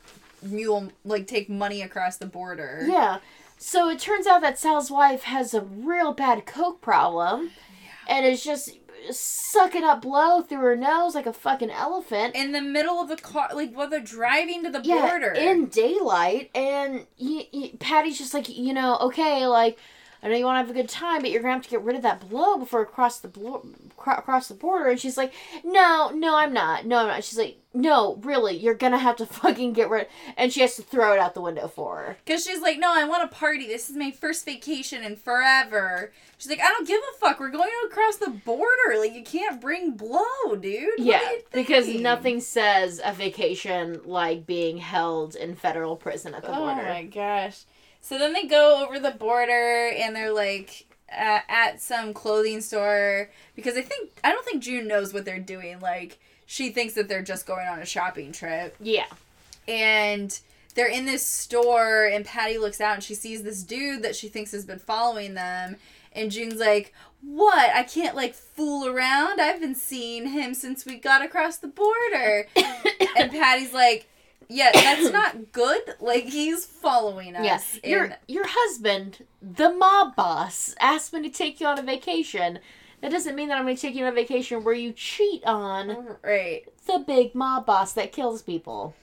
[0.46, 2.86] mule, like take money across the border.
[2.88, 3.20] yeah.
[3.58, 7.52] So it turns out that Sal's wife has a real bad coke problem,
[8.08, 8.78] and is just
[9.10, 12.36] sucking up blow through her nose like a fucking elephant.
[12.36, 15.32] In the middle of the car, like while they're driving to the yeah, border.
[15.32, 19.78] in daylight, and y y Patty's just like, you know, okay, like,
[20.24, 21.82] I know you want to have a good time, but you're gonna have to get
[21.84, 23.66] rid of that blow before it cross the blo-
[23.98, 24.90] cro- cross the border.
[24.90, 27.24] And she's like, no, no, I'm not, no, I'm not.
[27.24, 30.08] She's like, no, really, you're gonna have to fucking get rid.
[30.38, 32.18] And she has to throw it out the window for her.
[32.26, 33.68] Because she's like, no, I want a party.
[33.68, 36.12] This is my first vacation in forever.
[36.38, 37.40] She's like, I don't give a fuck.
[37.40, 38.98] We're going across the border.
[38.98, 40.90] Like, you can't bring blow, dude.
[40.98, 41.20] Yeah,
[41.52, 46.82] because nothing says a vacation like being held in federal prison at the Oh border.
[46.82, 47.64] Oh my gosh.
[48.06, 53.30] So then they go over the border and they're like, uh, at some clothing store
[53.56, 55.80] because I think I don't think June knows what they're doing.
[55.80, 59.06] Like she thinks that they're just going on a shopping trip, Yeah.
[59.68, 60.38] and
[60.76, 62.06] they're in this store.
[62.06, 65.34] And Patty looks out and she sees this dude that she thinks has been following
[65.34, 65.78] them.
[66.12, 67.70] And June's like, "What?
[67.76, 69.42] I can't like fool around.
[69.42, 72.48] I've been seeing him since we got across the border."
[73.18, 74.08] and Patty's like,
[74.48, 75.82] "Yeah, that's not good.
[76.00, 77.80] Like he's following us." Yes.
[77.84, 82.60] Your your husband, the mob boss, asked me to take you on a vacation.
[83.02, 85.44] That doesn't mean that I'm going to take you on a vacation where you cheat
[85.46, 86.64] on right.
[86.88, 88.96] the big mob boss that kills people.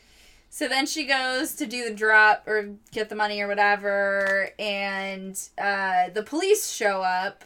[0.50, 5.38] So then she goes to do the drop or get the money or whatever, and
[5.56, 7.44] uh, the police show up,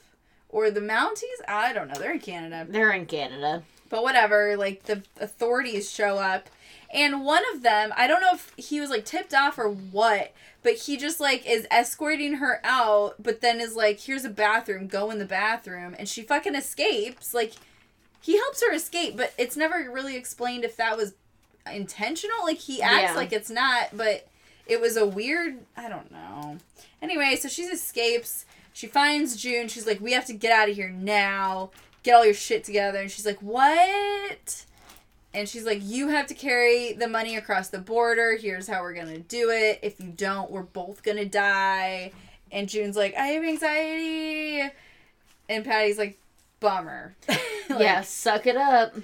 [0.49, 1.41] or the Mounties.
[1.47, 1.95] I don't know.
[2.01, 3.63] They're in Canada, They're in Canada.
[3.91, 4.57] but whatever.
[4.57, 6.49] Like the authorities show up,
[6.93, 10.33] and one of them, I don't know if he was like tipped off or what,
[10.63, 14.87] but he just like is escorting her out, but then is like, "Here's a bathroom.
[14.87, 17.33] Go in the bathroom," and she fucking escapes.
[17.35, 17.53] Like
[18.21, 21.15] he helps her escape, but it's never really explained if that was
[21.73, 22.37] intentional.
[22.45, 23.15] Like he acts Yeah.
[23.17, 24.27] like it's not, but
[24.67, 25.59] it was a weird.
[25.77, 26.59] I don't know.
[27.03, 28.45] Anyway, so she escapes.
[28.73, 29.69] She finds June.
[29.69, 31.71] She's like, "We have to get out of here now.
[32.03, 34.65] Get all your shit together." And she's like, "What?"
[35.37, 38.37] And she's like, "You have to carry the money across the border.
[38.37, 39.79] Here's how we're gonna do it.
[39.83, 42.13] If you don't, we're both gonna die."
[42.51, 44.73] And June's like, "I have anxiety,"
[45.49, 46.19] and Patty's like,
[46.61, 47.15] "Bummer."
[47.69, 48.95] Like, yeah, suck it up.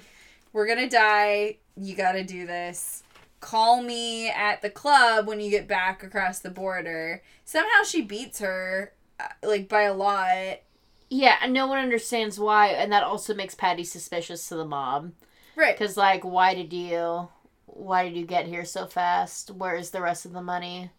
[0.53, 1.57] we're gonna die.
[1.75, 3.03] You gotta do this.
[3.41, 7.21] Call me at the club when you get back across the border.
[7.43, 10.61] Somehow she beats her, uh, like by a lot.
[11.09, 15.11] Yeah, and no one understands why, and that also makes Patty suspicious to the mob.
[15.55, 15.77] Right.
[15.77, 17.29] Because, like, why did you,
[17.65, 19.51] why did you get here so fast?
[19.51, 20.91] Where is the rest of the money?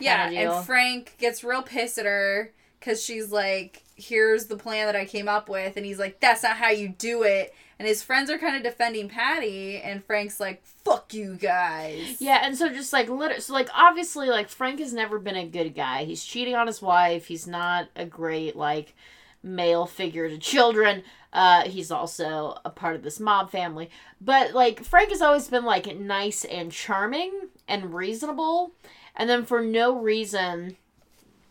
[0.00, 4.96] Yeah, and Frank gets real pissed at her because she's like, "Here's the plan that
[4.96, 8.02] I came up with," and he's like, "That's not how you do it." And his
[8.02, 12.68] friends are kind of defending Patty, and Frank's like, "Fuck you guys." Yeah, and so
[12.70, 16.04] just like lit- so like obviously like Frank has never been a good guy.
[16.04, 17.26] He's cheating on his wife.
[17.26, 18.94] He's not a great like
[19.42, 21.02] male figure to children.
[21.32, 23.90] Uh he's also a part of this mob family.
[24.20, 28.72] But like Frank has always been like nice and charming and reasonable.
[29.16, 30.76] And then for no reason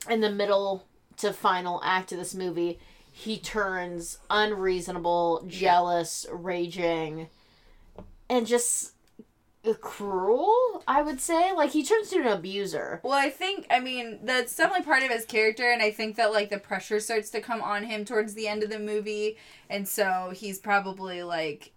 [0.09, 0.85] in the middle
[1.17, 2.79] to final act of this movie,
[3.11, 7.27] he turns unreasonable, jealous, raging,
[8.29, 8.93] and just
[9.81, 11.51] cruel, I would say.
[11.53, 12.99] Like he turns into an abuser.
[13.03, 16.31] Well, I think I mean that's definitely part of his character, and I think that
[16.31, 19.37] like the pressure starts to come on him towards the end of the movie,
[19.69, 21.71] and so he's probably like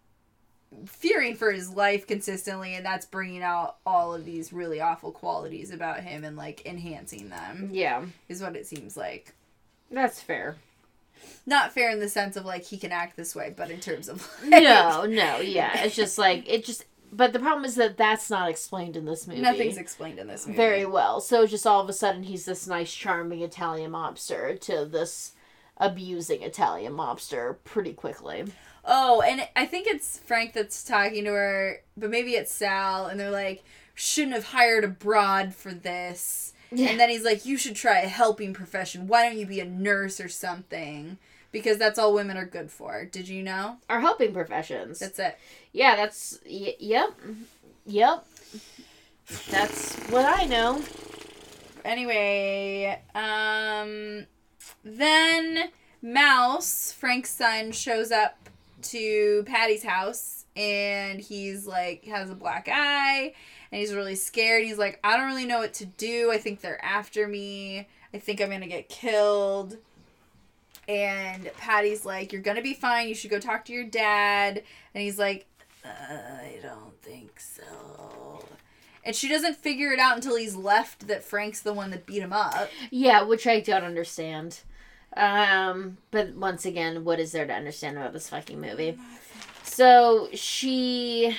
[0.86, 5.70] fearing for his life consistently, and that's bringing out all of these really awful qualities
[5.70, 9.34] about him and like enhancing them Yeah, is what it seems like.
[9.90, 10.56] that's fair.
[11.44, 14.08] Not fair in the sense of like he can act this way, but in terms
[14.08, 15.84] of like, No, no, yeah.
[15.84, 19.26] It's just like it just but the problem is that that's not explained in this
[19.26, 19.40] movie.
[19.40, 20.56] nothing's explained in this movie.
[20.56, 21.20] very well.
[21.20, 25.32] So just all of a sudden he's this nice charming Italian mobster to this
[25.76, 28.44] abusing Italian mobster pretty quickly.
[28.84, 33.20] Oh, and I think it's Frank that's talking to her, but maybe it's Sal, and
[33.20, 33.62] they're like,
[33.94, 36.52] shouldn't have hired a broad for this.
[36.72, 36.88] Yeah.
[36.88, 39.06] And then he's like, you should try a helping profession.
[39.06, 41.18] Why don't you be a nurse or something?
[41.52, 43.04] Because that's all women are good for.
[43.04, 43.76] Did you know?
[43.88, 44.98] Our helping professions.
[44.98, 45.38] That's it.
[45.72, 47.10] yeah, that's y- yep.
[47.86, 48.26] Yep.
[49.50, 50.82] That's what I know.
[51.84, 54.26] Anyway, um,
[54.84, 58.36] then Mouse, Frank's son, shows up
[58.82, 63.34] to Patty's house and he's like, has a black eye
[63.70, 64.64] and he's really scared.
[64.64, 66.30] He's like, I don't really know what to do.
[66.32, 67.88] I think they're after me.
[68.14, 69.76] I think I'm gonna get killed.
[70.88, 73.08] And Patty's like, You're gonna be fine.
[73.08, 74.62] You should go talk to your dad.
[74.94, 75.46] And he's like,
[75.84, 78.44] I don't think so.
[79.04, 82.22] And she doesn't figure it out until he's left that Frank's the one that beat
[82.22, 82.70] him up.
[82.90, 84.60] Yeah, which I don't understand.
[85.16, 88.96] Um, but once again, what is there to understand about this fucking movie?
[89.64, 91.36] So she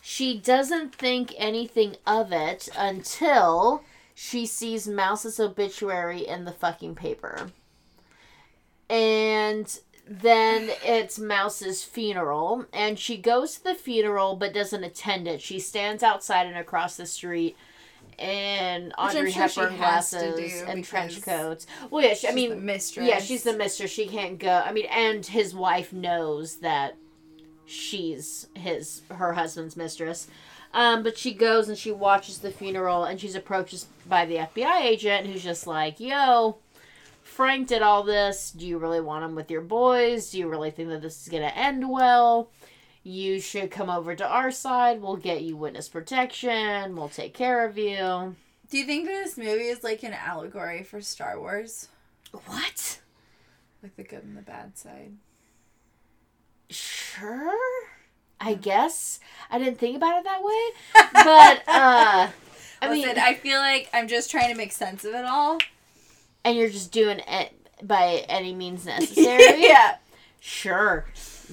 [0.00, 3.82] she doesn't think anything of it until
[4.20, 7.52] she sees Mouse's obituary in the fucking paper.
[8.90, 15.40] And then it's Mouse's funeral, and she goes to the funeral but doesn't attend it.
[15.40, 17.56] She stands outside and across the street
[18.18, 21.68] in I'm Audrey sure Hepburn glasses and trench coats.
[21.88, 23.06] Well, yeah, she, I mean, the mistress.
[23.06, 23.92] yeah, she's the mistress.
[23.92, 24.64] She can't go.
[24.66, 26.96] I mean, and his wife knows that
[27.66, 30.26] she's his her husband's mistress.
[30.74, 34.82] Um, but she goes and she watches the funeral, and she's approached by the FBI
[34.82, 36.58] agent, who's just like, "Yo,
[37.22, 38.50] Frank did all this.
[38.50, 40.30] Do you really want him with your boys?
[40.30, 42.50] Do you really think that this is going to end well?
[43.04, 45.00] You should come over to our side.
[45.00, 46.96] We'll get you witness protection.
[46.96, 48.34] We'll take care of you.
[48.70, 51.88] Do you think this movie is like an allegory for Star Wars?
[52.46, 53.00] What?
[53.82, 55.12] Like the good and the bad side?
[56.68, 57.56] Sure.
[58.40, 59.20] I guess.
[59.50, 60.70] I didn't think about it that way.
[61.12, 62.28] But, uh,.
[62.80, 65.58] I Listen, mean, I feel like I'm just trying to make sense of it all.
[66.44, 69.62] and you're just doing it by any means necessary.
[69.62, 69.96] yeah.
[70.40, 71.06] Sure.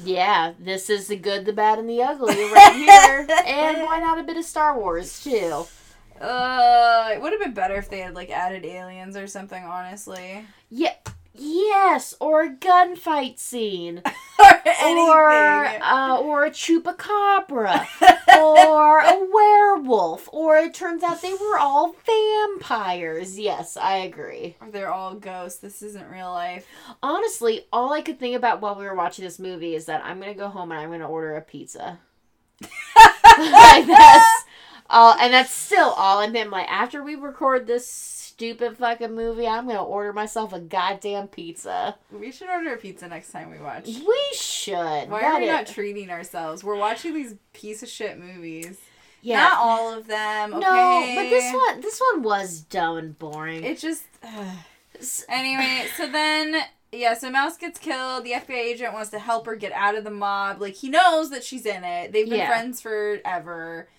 [0.03, 3.27] Yeah, this is the good, the bad, and the ugly right here.
[3.47, 5.65] and why not a bit of Star Wars, too?
[6.21, 9.63] Uh, it would have been better if they had like added aliens or something.
[9.63, 10.93] Honestly, Yeah.
[11.37, 14.01] Yes, or a gunfight scene,
[14.39, 15.29] or or
[15.81, 17.85] uh, or a chupacabra,
[18.39, 23.37] or a werewolf, or it turns out they were all vampires.
[23.37, 24.55] Yes, I agree.
[24.61, 25.59] Or they're all ghosts.
[25.59, 26.65] This isn't real life.
[27.03, 30.19] Honestly, all I could think about while we were watching this movie is that I'm
[30.19, 31.99] gonna go home and I'm gonna order a pizza.
[32.61, 34.43] like that's
[34.89, 36.21] all, and that's still all.
[36.21, 40.59] And then like after we record this stupid fucking movie, I'm gonna order myself a
[40.59, 41.95] goddamn pizza.
[42.11, 43.85] We should order a pizza next time we watch.
[43.85, 44.75] We should.
[45.09, 46.63] Why That are we is- not treating ourselves?
[46.63, 48.77] We're watching these piece of shit movies.
[49.21, 49.39] Yeah.
[49.41, 50.53] Not all of them.
[50.53, 50.61] Okay.
[50.61, 53.63] No, but this one, this one was dumb and boring.
[53.63, 54.03] It just.
[55.29, 56.55] anyway, so then.
[56.91, 58.23] Yeah, so Mouse gets killed.
[58.23, 60.61] The FBI agent wants to help her get out of the mob.
[60.61, 62.11] Like he knows that she's in it.
[62.11, 62.47] They've been Yeah.
[62.47, 63.89] friends forever.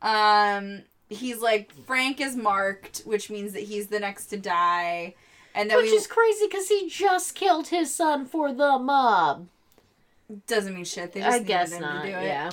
[0.00, 5.14] Um, he's like Frank is marked, which means that he's the next to die.
[5.54, 9.46] And then Which we is crazy because he just killed his son for the mob.
[10.46, 11.12] doesn't mean shit.
[11.12, 12.02] They just I guess him not.
[12.04, 12.24] to do it.
[12.24, 12.50] Yeah.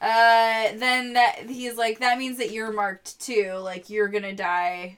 [0.00, 3.54] Uh, then that he's like that means that you're marked too.
[3.62, 4.96] Like you're gonna die,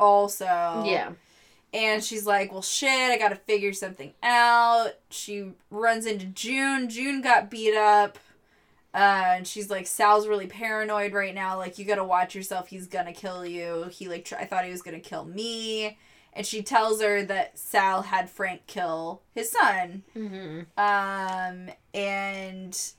[0.00, 0.44] also.
[0.44, 1.12] Yeah.
[1.74, 4.92] And she's like, well, shit, I gotta figure something out.
[5.10, 6.88] She runs into June.
[6.88, 8.18] June got beat up.
[8.96, 11.58] Uh, and she's like, Sal's really paranoid right now.
[11.58, 12.68] Like, you gotta watch yourself.
[12.68, 13.84] He's gonna kill you.
[13.92, 15.98] He, like, tr- I thought he was gonna kill me.
[16.32, 20.02] And she tells her that Sal had Frank kill his son.
[20.14, 22.92] hmm Um, and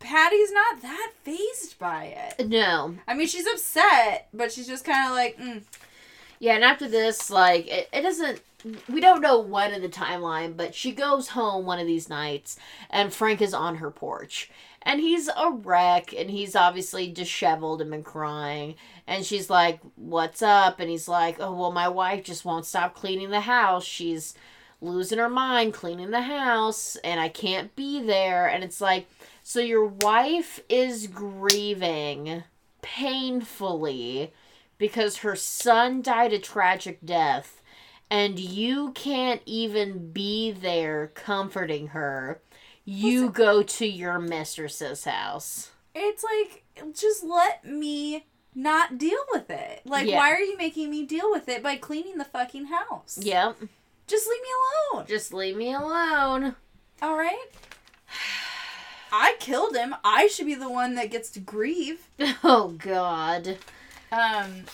[0.00, 2.48] Patty's not that fazed by it.
[2.48, 2.94] No.
[3.06, 5.62] I mean, she's upset, but she's just kind of like, mm,
[6.38, 8.40] Yeah, and after this, like, it, it doesn't.
[8.88, 12.56] We don't know when in the timeline, but she goes home one of these nights,
[12.90, 14.50] and Frank is on her porch.
[14.82, 18.74] And he's a wreck, and he's obviously disheveled and been crying.
[19.06, 20.80] And she's like, What's up?
[20.80, 23.84] And he's like, Oh, well, my wife just won't stop cleaning the house.
[23.84, 24.34] She's
[24.80, 28.46] losing her mind cleaning the house, and I can't be there.
[28.46, 29.08] And it's like,
[29.42, 32.44] So your wife is grieving
[32.80, 34.32] painfully
[34.78, 37.60] because her son died a tragic death
[38.10, 42.40] and you can't even be there comforting her.
[42.84, 45.70] You go to your mistress's house.
[45.94, 46.64] it's like,
[46.94, 48.24] just let me
[48.54, 49.82] not deal with it.
[49.84, 50.16] Like, Yeah.
[50.16, 53.18] why are you making me deal with it by cleaning the fucking house?
[53.20, 53.58] Yep.
[54.06, 54.48] Just leave me
[54.94, 55.06] alone.
[55.06, 56.54] Just leave me alone.
[57.02, 57.46] All right?
[59.12, 59.94] I killed him.
[60.04, 62.08] I should be the one that gets to grieve.
[62.44, 63.58] Oh god.
[64.12, 64.64] Um,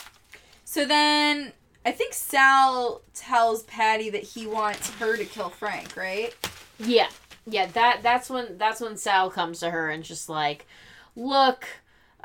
[0.65, 1.53] so then
[1.85, 6.35] I think Sal tells Patty that he wants her to kill Frank, right?
[6.79, 7.09] Yeah.
[7.47, 10.67] Yeah, that that's when that's when Sal comes to her and just like,
[11.15, 11.67] "Look,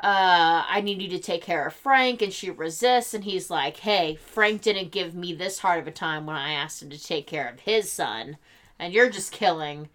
[0.02, 3.76] uh I need you to take care of Frank." And she resists and he's like,
[3.78, 7.02] "Hey, Frank didn't give me this hard of a time when I asked him to
[7.02, 8.38] take care of his son,
[8.78, 9.90] and you're just killing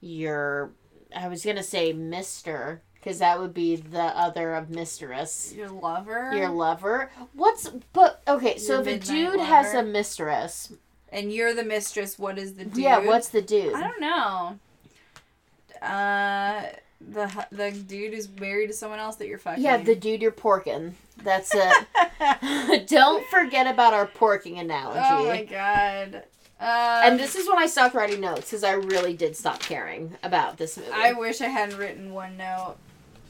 [0.00, 0.72] your
[1.14, 5.52] I was going to say mister because that would be the other of mistress.
[5.56, 6.30] Your lover.
[6.34, 7.10] Your lover.
[7.32, 10.72] What's but okay, so if a dude has a mistress,
[11.10, 12.18] and you're the mistress.
[12.18, 12.76] What is the dude?
[12.76, 13.74] yeah, what's the dude?
[13.74, 14.58] I don't know.
[15.86, 16.66] Uh,
[17.00, 19.64] the the dude is married to someone else that you're fucking.
[19.64, 20.92] Yeah, the dude you're porking.
[21.22, 21.86] That's it.
[22.88, 25.00] Don't forget about our porking analogy.
[25.02, 26.22] oh my god.
[26.60, 30.14] Um, and this is when I stopped writing notes because I really did stop caring
[30.22, 30.90] about this movie.
[30.92, 32.76] I wish I hadn't written one note.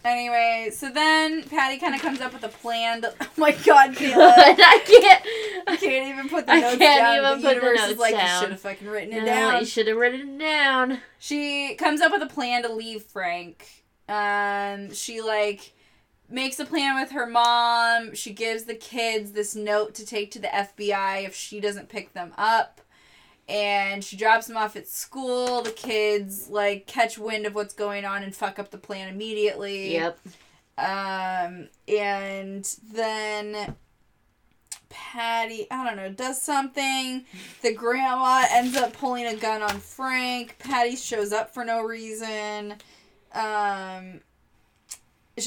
[0.05, 3.03] Anyway, so then Patty kind of comes up with a plan.
[3.03, 4.33] To, oh my god, Kayla.
[4.37, 5.25] I can't.
[5.69, 7.17] I can't even put the I notes can't down.
[7.19, 8.35] even the put the universe is like, down.
[8.35, 9.61] You should have fucking written it No, down.
[9.61, 10.99] you should have written it down.
[11.19, 13.85] She comes up with a plan to leave Frank.
[14.09, 15.73] Um, she like
[16.29, 18.15] makes a plan with her mom.
[18.15, 22.13] She gives the kids this note to take to the FBI if she doesn't pick
[22.13, 22.81] them up.
[23.49, 25.63] And she drops them off at school.
[25.63, 29.93] The kids like catch wind of what's going on and fuck up the plan immediately.
[29.95, 30.19] Yep.
[30.79, 33.75] Um, and then
[34.89, 37.25] Patty, I don't know, does something.
[37.63, 40.57] The grandma ends up pulling a gun on Frank.
[40.59, 42.75] Patty shows up for no reason.
[43.35, 44.21] Um,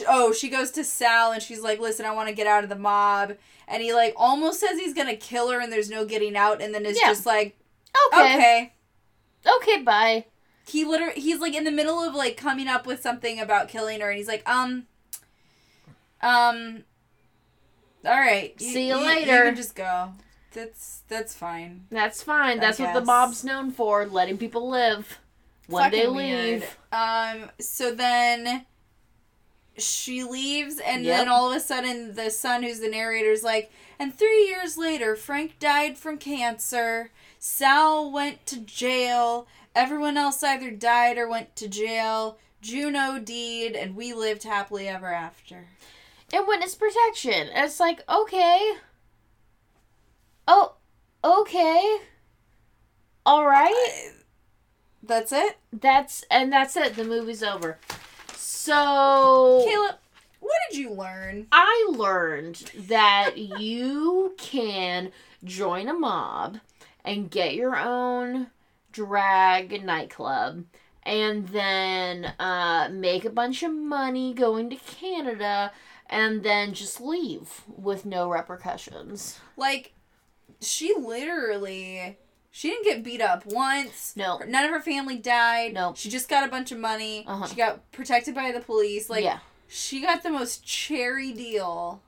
[0.07, 2.69] oh, she goes to Sal and she's like, "Listen, I want to get out of
[2.69, 3.35] the mob."
[3.67, 6.61] And he like almost says he's gonna kill her, and there's no getting out.
[6.61, 7.07] And then is Yeah.
[7.09, 7.55] just like,
[8.13, 8.35] Okay.
[8.35, 8.73] "Okay."
[9.57, 10.25] Okay, bye.
[10.67, 14.01] He literally he's like in the middle of like coming up with something about killing
[14.01, 14.87] her, and he's like, "Um,
[16.21, 16.83] um,
[18.03, 20.13] all right, See you You later." can just go.
[20.53, 22.57] That's that's fine." That's fine.
[22.57, 23.07] I That's what the guess.
[23.07, 25.19] mob's known for, letting people live.
[25.69, 26.15] Day Fucking leave.
[26.61, 26.63] weird.
[26.91, 27.51] Um.
[27.59, 28.65] So then
[29.78, 31.17] she leaves, and Yep.
[31.17, 35.15] then all of a sudden, the son, who's the narrator's like, and three years later,
[35.15, 37.11] Frank died from cancer.
[37.39, 39.47] Sal went to jail.
[39.76, 42.38] Everyone else either died or went to jail.
[42.61, 45.67] juno OD'd, and we lived happily ever after.
[46.34, 47.49] And witness protection.
[47.49, 48.73] And It's like, okay.
[50.47, 50.73] Oh,
[51.23, 51.99] okay.
[53.26, 54.09] All right.
[54.09, 54.11] Uh,
[55.03, 55.57] that's it.
[55.71, 56.95] That's and that's it.
[56.95, 57.78] The movie's over.
[58.36, 59.95] So Caleb,
[60.39, 61.47] what did you learn?
[61.51, 65.11] I learned that you can
[65.43, 66.59] join a mob
[67.03, 68.47] and get your own
[68.91, 70.65] drag nightclub
[71.03, 75.71] and then uh, make a bunch of money going to Canada
[76.09, 79.39] and then just leave with no repercussions.
[79.57, 79.93] Like,
[80.61, 82.17] she literally.
[82.56, 84.14] She didn't get beat up once.
[84.16, 84.39] No.
[84.47, 85.74] None of her family died.
[85.74, 85.93] No.
[85.93, 87.26] She just got a bunch of money.
[87.28, 87.47] Uh-huh.
[87.47, 89.10] She got protected by the police.
[89.10, 89.39] Like, yeah.
[89.68, 92.01] she got the most cherry deal.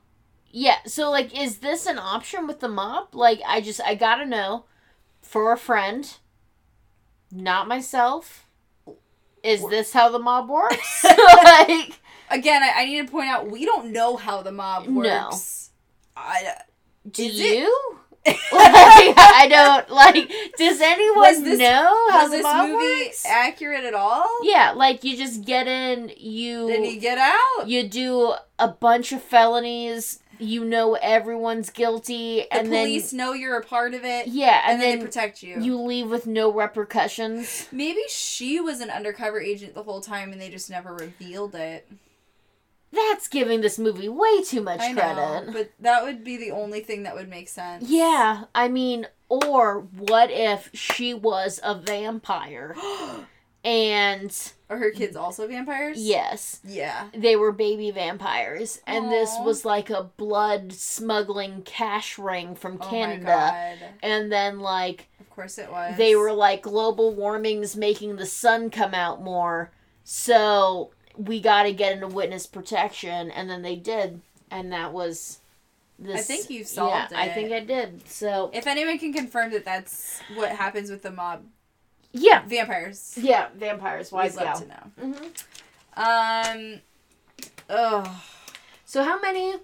[0.50, 3.14] Yeah, so like is this an option with the mob?
[3.14, 4.64] Like I just I got to know
[5.20, 6.10] for a friend,
[7.30, 8.46] not myself.
[9.42, 11.04] Is this how the mob works?
[11.44, 15.26] like Again, I, I need to point out we don't know how the mob No.
[15.26, 15.72] works.
[16.16, 16.54] I,
[17.10, 17.97] do Is it- you?
[18.52, 23.24] like, I don't like does anyone this- know how this movie works?
[23.26, 24.24] accurate at all?
[24.42, 27.66] yeah, like you just get in, you Then you get out.
[27.68, 33.32] you do a bunch of felonies, you know everyone's guilty and the and police know
[33.32, 34.28] you're a part of it.
[34.28, 35.60] yeah, And, and, then, then they protect you.
[35.60, 37.66] you leave with no repercussions.
[37.72, 41.88] Maybe she was an undercover agent the whole time and they just never revealed it.
[42.92, 45.16] That's giving this movie way too much I credit.
[45.46, 47.88] know, but that would be the only thing that would make sense.
[47.88, 52.74] yeah, I mean, or what if she was a vampire
[53.64, 55.98] and Are her kids also vampires?
[56.00, 57.08] yes, Yeah.
[57.12, 62.88] they were baby vampires and this was like a blood smuggling cash ring from Oh
[62.88, 63.24] Canada.
[63.24, 63.78] my god.
[64.02, 65.96] And then like Of course it was.
[65.98, 69.72] they were like global warming's making the sun come out more.
[70.04, 75.40] So we got to get into witness protection and then they did and that was
[75.98, 78.08] this I think you solved yeah, I think I did.
[78.08, 81.42] So If anyone can confirm that that's what happens with the mob
[82.12, 82.42] yeah.
[82.46, 84.60] vampires, Yeah, vampires we'd wise love gal.
[84.60, 85.12] to know.
[85.18, 85.28] hmm
[86.00, 86.80] Um.
[87.68, 88.08] Ugh.
[88.86, 89.56] So how many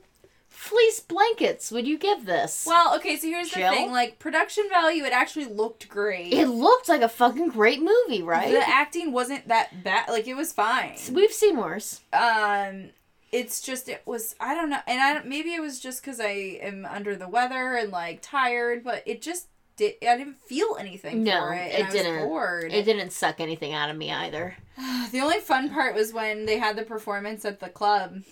[0.65, 2.65] fleece blankets would you give this?
[2.67, 3.17] Well, okay.
[3.17, 6.33] So here's the thing: like production value, it actually looked great.
[6.33, 8.51] it looked like a fucking great movie, right?
[8.51, 10.09] The acting wasn't that bad.
[10.09, 10.97] Like it was fine.
[11.13, 12.01] We've seen worse.
[12.13, 12.91] Um,
[13.31, 16.19] it's just it was I don't know, and I don't, maybe it was just because
[16.21, 19.95] I am under the weather and like tired, but it just did.
[20.09, 21.73] I didn't feel anything No, for it.
[21.79, 22.27] it didn't.
[22.27, 22.73] bored.
[22.73, 24.57] It didn't suck anything out of me either.
[25.13, 28.23] the only fun part was when they had the performance at the club.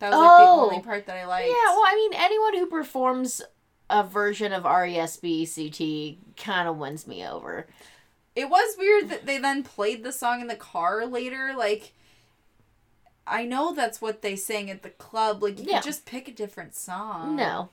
[0.00, 0.60] That was like the Oh.
[0.62, 1.48] only part that I liked.
[1.48, 3.40] Yeah, well, I mean, anyone who performs
[3.90, 6.18] a version of R.E.S.P.E.C.T.
[6.36, 7.66] kind of wins me over.
[8.34, 11.52] It was weird that they then played the song in the car later.
[11.56, 11.92] Like,
[13.26, 15.42] I know that's what they sang at the club.
[15.42, 15.76] Like, you Yeah.
[15.76, 17.36] could just pick a different song.
[17.36, 17.68] No,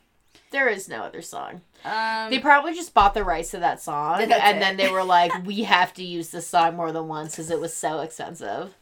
[0.51, 1.61] there is no other song.
[1.83, 4.59] Um, They probably just bought the rights to that song, and it.
[4.59, 7.59] then they were like, "We have to use this song more than once because it
[7.59, 8.75] was so expensive."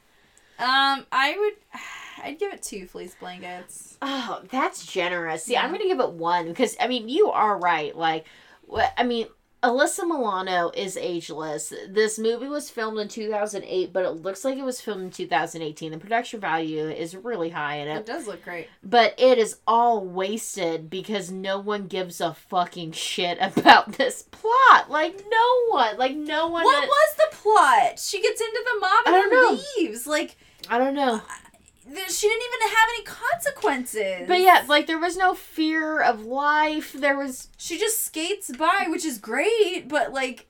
[0.59, 1.53] um, I would,
[2.24, 3.97] I'd give it two fleece blankets.
[4.01, 5.43] Oh, that's generous.
[5.43, 7.95] See, I'm gonna give it one because I mean, you are right.
[7.95, 8.26] Like,
[8.97, 9.28] I mean,
[9.61, 11.74] Alyssa Milano is ageless.
[11.89, 15.91] This movie was filmed in 2008, but it looks like it was filmed in 2018.
[15.91, 18.70] The production value is really high in It it, does look great.
[18.82, 24.89] but it is all wasted because no one gives a fucking shit about this plot.
[24.89, 25.97] Like, no one.
[25.97, 26.63] Like, no one.
[26.63, 27.99] What was the plot?
[27.99, 29.59] She gets into the mob and then know.
[29.78, 30.07] leaves.
[30.07, 30.38] Like,
[30.70, 31.17] I don't know.
[31.17, 31.24] th-
[31.89, 34.27] she didn't even have any consequences.
[34.27, 36.93] But yeah, like there was no fear of life.
[36.93, 39.87] There was she just skates by, which is great.
[39.87, 40.47] But like,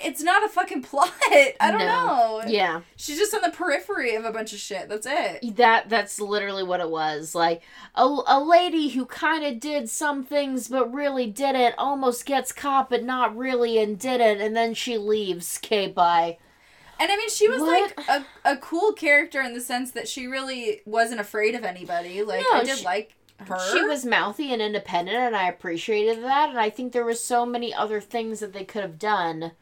[0.00, 1.12] it's not a fucking plot.
[1.30, 1.86] I don't No.
[1.86, 2.42] know.
[2.46, 2.82] Yeah.
[2.96, 4.88] She's just on the periphery of a bunch of shit.
[4.88, 5.56] That's it.
[5.56, 7.34] That that's literally what it was.
[7.34, 7.62] Like
[7.94, 12.88] a, a lady who kind of did some things but really didn't, almost gets caught
[12.90, 15.58] but not really and didn't, and then she leaves.
[15.62, 16.38] Okay, bye.
[17.00, 17.96] And I mean, she was What?
[17.96, 22.22] like a, a cool character in the sense that she really wasn't afraid of anybody.
[22.22, 23.14] Like No, I did she- like
[23.46, 23.56] her.
[23.72, 26.48] She was mouthy and independent, and I appreciated that.
[26.50, 29.52] And I think there was so many other things that they could have done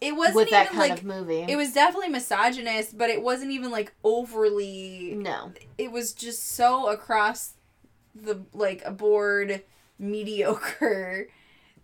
[0.00, 0.98] It wasn't with that even kind like.
[1.00, 1.44] of movie.
[1.46, 5.12] It was definitely misogynist, but it wasn't even like overly.
[5.16, 5.52] no.
[5.76, 7.52] It was just so across
[8.14, 9.62] the like a board
[9.98, 11.28] mediocre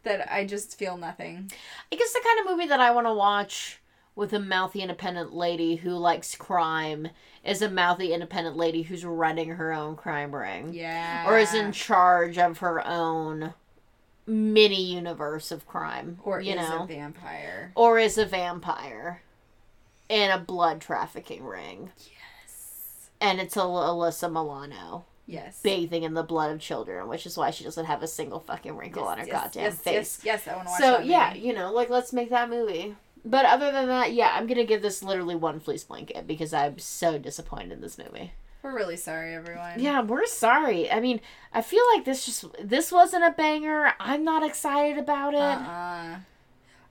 [0.02, 1.50] that I just feel nothing.
[1.92, 3.79] I guess the kind of movie that I want to watch
[4.20, 7.08] with a mouthy independent lady who likes crime
[7.42, 10.74] is a mouthy independent lady who's running her own crime ring.
[10.74, 11.26] Yeah.
[11.26, 13.54] Or is in charge of her own
[14.26, 16.18] mini universe of crime.
[16.22, 16.82] or you is know.
[16.82, 17.72] a vampire.
[17.74, 19.22] or is a vampire
[20.10, 21.90] in a blood trafficking ring.
[21.96, 23.08] Yes.
[23.22, 25.62] And it's Al- Alyssa Milano Yes.
[25.62, 28.76] bathing in the blood of children, which is why she doesn't have a single fucking
[28.76, 30.20] wrinkle on her yes, goddamn yes, face.
[30.22, 31.46] Yes, yes, I want to watch So yeah, movie.
[31.46, 32.96] you know, like let's make that movie.
[33.24, 36.78] But other than that, yeah, I'm gonna give this literally one fleece blanket because I'm
[36.78, 38.32] so disappointed in this movie.
[38.62, 39.80] We're really sorry, everyone.
[39.80, 40.90] Yeah, we're sorry.
[40.90, 41.20] I mean,
[41.52, 43.94] I feel like this just this wasn't a banger.
[43.98, 45.40] I'm not excited about it.
[45.40, 46.16] Uh-uh.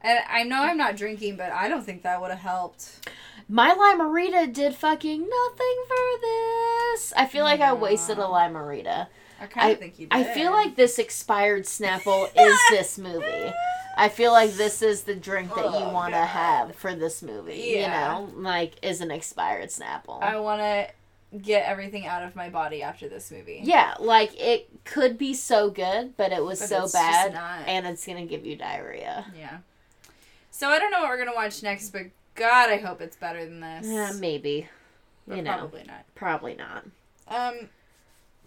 [0.02, 3.08] And I know I'm not drinking, but I don't think that would have helped.
[3.50, 7.12] My Lime-A-Rita did fucking nothing for this.
[7.18, 9.08] I feel like I wasted a Lime-A-Rita.
[9.42, 10.14] I kind of think you did.
[10.18, 13.52] I feel like this expired Snapple is this movie.
[13.98, 17.22] I feel like this is the drink that you Oh, want to have for this
[17.22, 17.74] movie.
[17.76, 18.20] Yeah.
[18.22, 20.22] You know, like is an expired Snapple.
[20.22, 20.88] I want to
[21.38, 23.60] get everything out of my body after this movie.
[23.64, 27.68] yeah, like it could be so good, but it was But so bad, not.
[27.68, 29.26] and it's gonna give you diarrhea.
[29.38, 29.58] Yeah.
[30.50, 32.04] So I don't know what we're gonna watch next, but
[32.36, 33.86] God, I hope it's better than this.
[33.88, 34.70] Uh, maybe,
[35.28, 36.06] But you know, probably not.
[36.16, 36.86] probably not.
[37.28, 37.70] Um,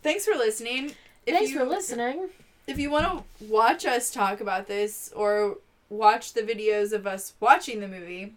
[0.03, 0.93] thanks for listening.
[1.27, 2.29] If Thanks you, for listening.
[2.67, 7.35] If you want to watch us talk about this or watch the videos of us
[7.39, 8.35] watching the movie,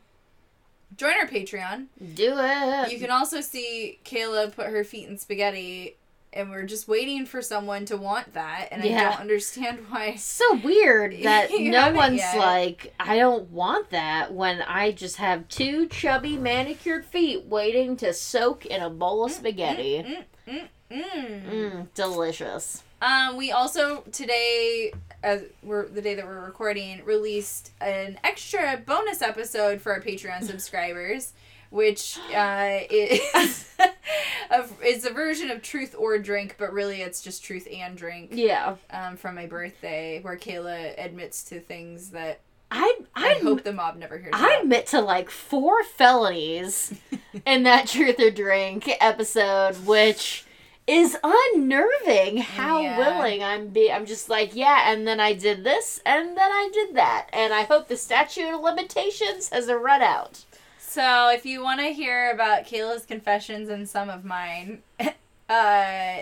[0.97, 1.87] join our Patreon.
[2.13, 2.91] Do it.
[2.91, 5.95] You can also see Kayla put her feet in spaghetti,
[6.31, 10.07] and we're just waiting for someone to want that, and I don't understand why.
[10.09, 12.37] It's so weird that no one's yet.
[12.37, 18.13] like, I don't want that when I just have two chubby manicured feet waiting to
[18.13, 20.03] soak in a bowl of spaghetti.
[20.03, 20.67] Mm, mm, mm.
[20.91, 22.83] Mmm, delicious.
[23.01, 29.21] Um, we also today, as we're the day that we're recording, released an extra bonus
[29.21, 31.33] episode for our Patreon subscribers,
[31.69, 33.75] which uh, is
[34.49, 38.29] a, is a version of Truth or Drink, but really it's just Truth and Drink.
[38.33, 38.75] Yeah.
[38.91, 42.39] Um, from my birthday, where Kayla admits to things that
[42.71, 44.31] I I, I hope the mob never hears.
[44.33, 44.61] I about.
[44.61, 46.93] admit to like four felonies
[47.45, 50.45] in that truth or drink episode, which
[50.87, 52.97] is unnerving how Yeah.
[52.97, 56.69] willing I'm be I'm just like, yeah, and then I did this and then I
[56.73, 57.27] did that.
[57.33, 60.43] And I hope the statute of limitations has a run out.
[60.77, 65.11] So if you want to hear about Kayla's confessions and some of mine, uh,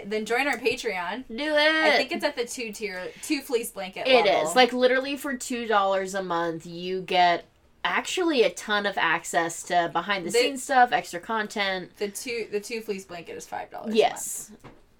[0.06, 1.26] then join our Patreon.
[1.28, 1.86] Do it.
[1.86, 4.08] I think it's at the two tier, two fleece blanket.
[4.08, 4.50] It level.
[4.50, 4.56] is.
[4.56, 7.46] Like literally for two dollars a month you get
[7.84, 11.96] actually a ton of access to behind the scenes stuff, extra content.
[11.98, 13.96] the two the two fleece blanket is five dollars.
[13.96, 14.52] Yes.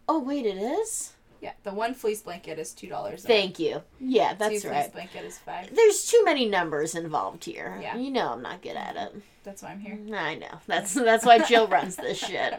[0.08, 1.14] Oh wait, it is?
[1.42, 3.26] Yeah, the one fleece blanket is two dollars.
[3.26, 3.82] Thank you.
[4.00, 4.94] Yeah, Two that's fleece right.
[4.94, 5.76] blanket is five.
[5.76, 7.78] There's too many numbers involved here.
[7.82, 7.98] Yeah.
[7.98, 9.16] You know I'm not good at it.
[9.44, 10.00] That's why I'm here.
[10.16, 10.60] I know.
[10.68, 12.54] That's that's why Jill runs this shit.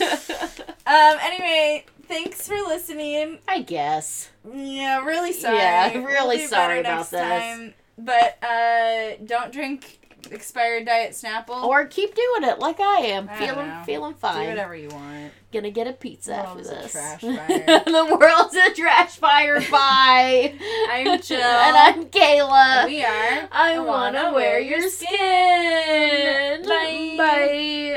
[0.86, 1.16] Um.
[1.22, 3.38] Anyway, thanks for listening.
[3.48, 4.28] I guess.
[4.52, 5.56] Yeah, really sorry.
[5.56, 7.20] Yeah, We'll really sorry about this.
[7.20, 7.72] Time.
[7.96, 11.62] But uh, don't drink expired diet Snapple.
[11.64, 13.28] Or keep doing it like I am.
[13.28, 13.82] I feeling know.
[13.84, 14.48] feeling do fine.
[14.48, 15.32] whatever you want.
[15.52, 16.92] Gonna get a pizza The after this.
[16.92, 17.82] trash fire.
[17.84, 19.60] the world's a trash fire.
[19.70, 20.54] Bye.
[20.90, 21.40] I'm Jill.
[21.40, 22.86] and I'm Kayla.
[22.86, 23.48] We are.
[23.52, 26.62] I wanna wear your skin.
[26.66, 27.14] Bye.
[27.18, 27.84] Bye.